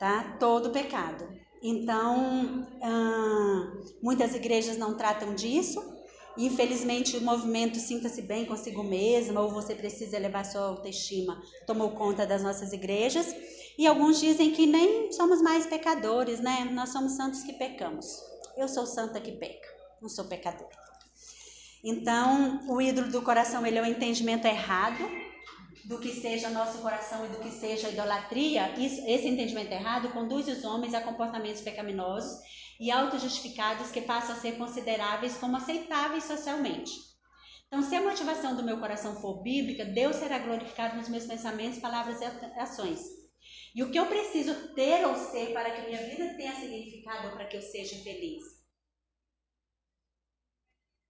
[0.00, 0.36] Tá?
[0.40, 1.28] Todo pecado.
[1.62, 5.96] Então, hum, muitas igrejas não tratam disso.
[6.38, 12.24] Infelizmente, o movimento Sinta-se Bem consigo mesma, ou você precisa elevar sua autoestima, tomou conta
[12.24, 13.34] das nossas igrejas.
[13.76, 16.68] E alguns dizem que nem somos mais pecadores, né?
[16.72, 18.22] Nós somos santos que pecamos.
[18.56, 19.68] Eu sou santa que peca,
[20.00, 20.70] não sou pecadora.
[21.82, 25.08] Então, o ídolo do coração, ele é o um entendimento errado
[25.84, 28.74] do que seja nosso coração e do que seja idolatria.
[28.78, 32.38] Isso, esse entendimento errado conduz os homens a comportamentos pecaminosos
[32.78, 36.92] e autojustificados que passam a ser consideráveis como aceitáveis socialmente.
[37.66, 41.78] Então, se a motivação do meu coração for bíblica, Deus será glorificado nos meus pensamentos,
[41.78, 42.24] palavras e
[42.58, 43.00] ações.
[43.74, 47.32] E o que eu preciso ter ou ser para que minha vida tenha significado ou
[47.34, 48.42] para que eu seja feliz?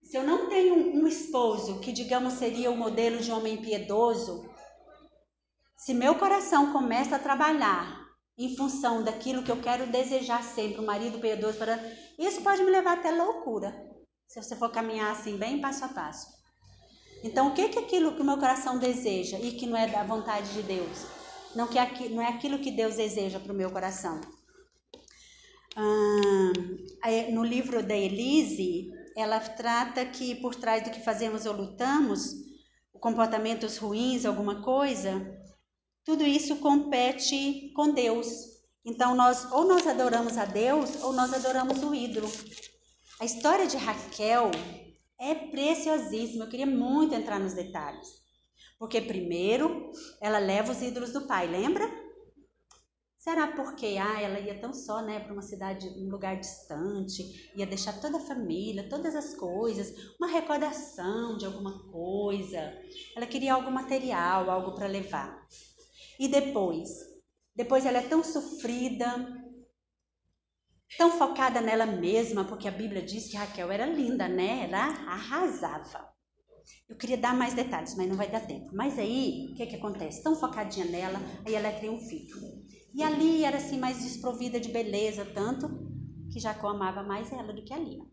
[0.03, 4.51] Se eu não tenho um esposo que, digamos, seria o modelo de homem piedoso,
[5.77, 8.07] se meu coração começa a trabalhar
[8.39, 11.77] em função daquilo que eu quero desejar sempre, um marido piedoso, para
[12.16, 13.74] isso pode me levar até loucura,
[14.28, 16.39] se você for caminhar assim bem passo a passo.
[17.24, 20.05] Então, o que é aquilo que o meu coração deseja e que não é da
[20.05, 21.05] vontade de Deus?
[21.55, 24.20] Não, que é, não é aquilo que Deus deseja para o meu coração.
[25.74, 26.52] Ah,
[27.32, 32.35] no livro da Elise, ela trata que por trás do que fazemos ou lutamos,
[33.01, 35.38] comportamentos ruins, alguma coisa,
[36.09, 38.26] tudo isso compete com Deus.
[38.82, 42.32] Então nós ou nós adoramos a Deus ou nós adoramos o ídolo.
[43.20, 44.51] A história de Raquel
[45.20, 46.47] é preciosíssima.
[46.47, 48.09] Eu queria muito entrar nos detalhes.
[48.78, 51.86] Porque primeiro ela leva os ídolos do pai, lembra?
[53.18, 57.66] Será porque ah, ela ia tão só, né, para uma cidade, um lugar distante, ia
[57.66, 62.72] deixar toda a família, todas as coisas, uma recordação de alguma coisa.
[63.14, 65.47] Ela queria algo material, algo para levar.
[66.19, 66.89] E depois?
[67.55, 69.07] Depois ela é tão sofrida,
[70.97, 74.65] tão focada nela mesma, porque a Bíblia diz que Raquel era linda, né?
[74.65, 76.09] Ela arrasava.
[76.89, 78.74] Eu queria dar mais detalhes, mas não vai dar tempo.
[78.74, 80.23] Mas aí, o que que acontece?
[80.23, 82.36] Tão focadinha nela, aí ela tem um filho.
[82.95, 85.69] E ali era assim mais desprovida de beleza, tanto
[86.32, 88.05] que Jacó amava mais ela do que a Lia.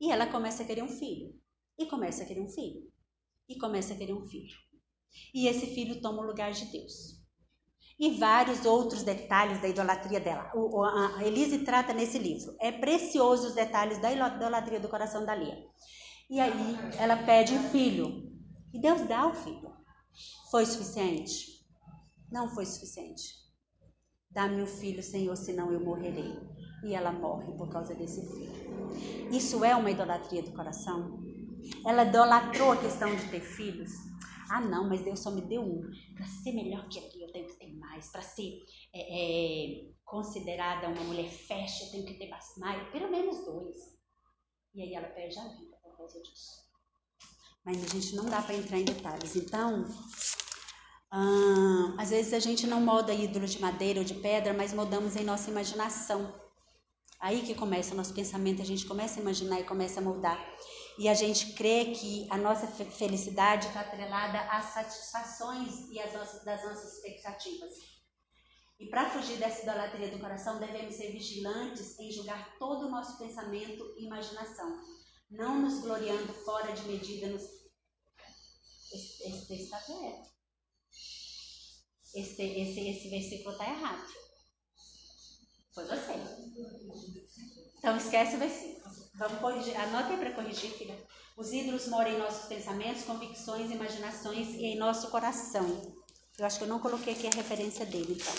[0.00, 1.34] E ela começa a querer um filho.
[1.78, 2.90] E começa a querer um filho.
[3.48, 4.56] E começa a querer um filho.
[5.34, 7.15] E esse filho toma o lugar de Deus.
[7.98, 10.50] E vários outros detalhes da idolatria dela.
[10.54, 12.54] O, a Elise trata nesse livro.
[12.60, 15.56] É precioso os detalhes da idolatria do coração da Lia.
[16.28, 18.30] E aí ela pede um filho.
[18.72, 19.72] E Deus dá o filho.
[20.50, 21.64] Foi suficiente?
[22.30, 23.46] Não foi suficiente.
[24.30, 26.38] Dá-me um filho, Senhor, senão eu morrerei.
[26.84, 28.56] E ela morre por causa desse filho.
[29.30, 31.18] Isso é uma idolatria do coração?
[31.86, 33.92] Ela idolatrou a questão de ter filhos?
[34.48, 35.82] Ah, não, mas Deus só me deu um.
[36.14, 38.08] Para ser melhor que aqui, eu tenho que ter mais.
[38.08, 43.44] Para ser é, é, considerada uma mulher fashion, eu tenho que ter mais, pelo menos
[43.44, 43.96] dois.
[44.74, 46.66] E aí ela perde a vida por causa disso.
[47.64, 49.34] Mas a gente não dá para entrar em detalhes.
[49.34, 49.84] Então,
[51.12, 55.16] hum, às vezes a gente não molda ídolos de madeira ou de pedra, mas moldamos
[55.16, 56.32] em nossa imaginação.
[57.18, 60.38] Aí que começa o nosso pensamento, a gente começa a imaginar e começa a moldar.
[60.98, 66.42] E a gente crê que a nossa felicidade está atrelada às satisfações e às nossas,
[66.42, 67.74] das nossas expectativas.
[68.78, 73.18] E para fugir dessa idolatria do coração, devemos ser vigilantes em julgar todo o nosso
[73.18, 74.80] pensamento e imaginação,
[75.30, 77.42] não nos gloriando fora de medida nos.
[78.92, 80.30] Esse, texto está correto.
[82.14, 84.12] Esse, esse, esse versículo está errado.
[85.74, 86.12] Foi você.
[87.78, 88.85] Então esquece o versículo.
[89.18, 90.96] Vamos corrigir, anotem para corrigir, filha.
[91.36, 95.66] Os ídolos moram em nossos pensamentos, convicções, imaginações e em nosso coração.
[96.38, 98.34] Eu acho que eu não coloquei aqui a referência dele, então.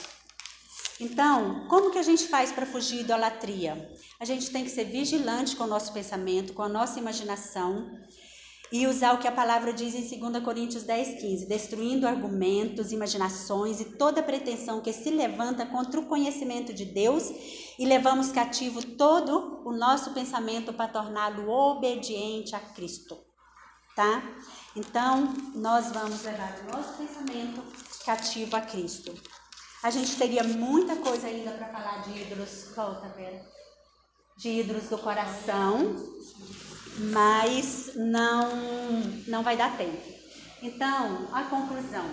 [0.99, 3.91] Então, como que a gente faz para fugir da idolatria?
[4.19, 7.99] A gente tem que ser vigilante com o nosso pensamento, com a nossa imaginação
[8.71, 13.79] e usar o que a palavra diz em 2 Coríntios 10, 15, destruindo argumentos, imaginações
[13.79, 17.31] e toda pretensão que se levanta contra o conhecimento de Deus
[17.79, 23.17] e levamos cativo todo o nosso pensamento para torná-lo obediente a Cristo.
[23.95, 24.21] Tá?
[24.75, 27.63] Então, nós vamos levar o nosso pensamento
[28.05, 29.13] cativo a Cristo.
[29.81, 33.41] A gente teria muita coisa ainda para falar de ídolos, volta, Vera,
[34.37, 35.95] de ídolos do coração,
[36.97, 38.49] mas não,
[39.27, 40.01] não vai dar tempo.
[40.61, 42.05] Então, a conclusão.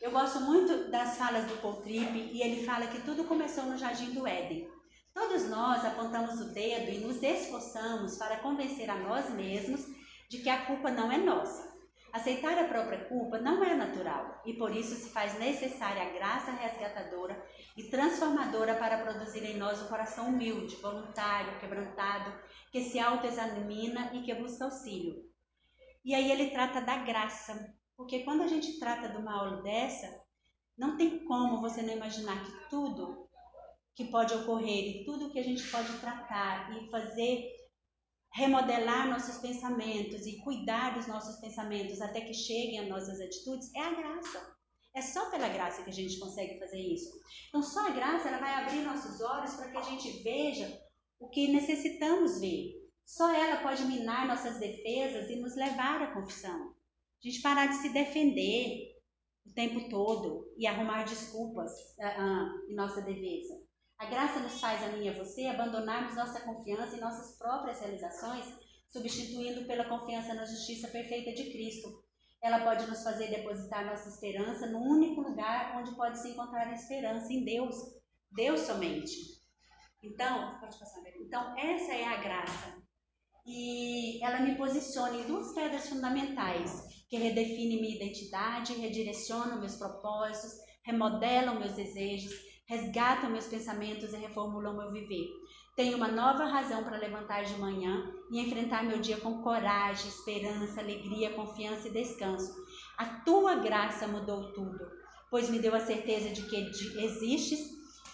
[0.00, 3.78] Eu gosto muito das falas do Paul Tripp e ele fala que tudo começou no
[3.78, 4.68] Jardim do Éden.
[5.14, 9.84] Todos nós apontamos o dedo e nos esforçamos para convencer a nós mesmos
[10.28, 11.70] de que a culpa não é nossa.
[12.12, 16.50] Aceitar a própria culpa não é natural e por isso se faz necessária a graça
[16.50, 17.40] resgatadora
[17.76, 22.32] e transformadora para produzir em nós um coração humilde, voluntário, quebrantado,
[22.70, 25.22] que se autoexamina e que busca auxílio.
[26.04, 30.20] E aí ele trata da graça, porque quando a gente trata de uma aula dessa,
[30.76, 33.28] não tem como você não imaginar que tudo
[33.94, 37.50] que pode ocorrer e tudo que a gente pode tratar e fazer
[38.32, 43.80] remodelar nossos pensamentos e cuidar dos nossos pensamentos até que cheguem às nossas atitudes é
[43.80, 44.56] a graça.
[44.94, 47.10] É só pela graça que a gente consegue fazer isso.
[47.48, 50.80] Então, só a graça ela vai abrir nossos olhos para que a gente veja
[51.18, 52.82] o que necessitamos ver.
[53.04, 56.74] Só ela pode minar nossas defesas e nos levar à confissão.
[57.24, 58.92] A gente parar de se defender,
[59.46, 63.60] o tempo todo e arrumar desculpas ah, ah, em nossa defesa.
[63.98, 67.80] A graça nos faz a mim e a você abandonarmos nossa confiança em nossas próprias
[67.80, 68.46] realizações,
[68.90, 72.01] substituindo pela confiança na justiça perfeita de Cristo.
[72.42, 76.74] Ela pode nos fazer depositar nossa esperança no único lugar onde pode se encontrar a
[76.74, 77.76] esperança, em Deus.
[78.32, 79.14] Deus somente.
[80.02, 82.82] Então, pode passar, então essa é a graça.
[83.46, 90.58] E ela me posiciona em duas pedras fundamentais, que redefinem minha identidade, redirecionam meus propósitos,
[90.84, 92.32] remodelam meus desejos,
[92.66, 95.28] resgatam meus pensamentos e reformulam meu viver.
[95.74, 100.80] Tenho uma nova razão para levantar de manhã e enfrentar meu dia com coragem, esperança,
[100.80, 102.54] alegria, confiança e descanso.
[102.98, 104.78] A tua graça mudou tudo,
[105.30, 106.56] pois me deu a certeza de que
[107.02, 107.58] existes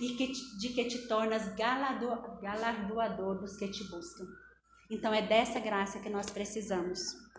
[0.01, 4.24] e que, de que te tornas galardoador dos que te buscam.
[4.89, 7.27] Então é dessa graça que nós precisamos.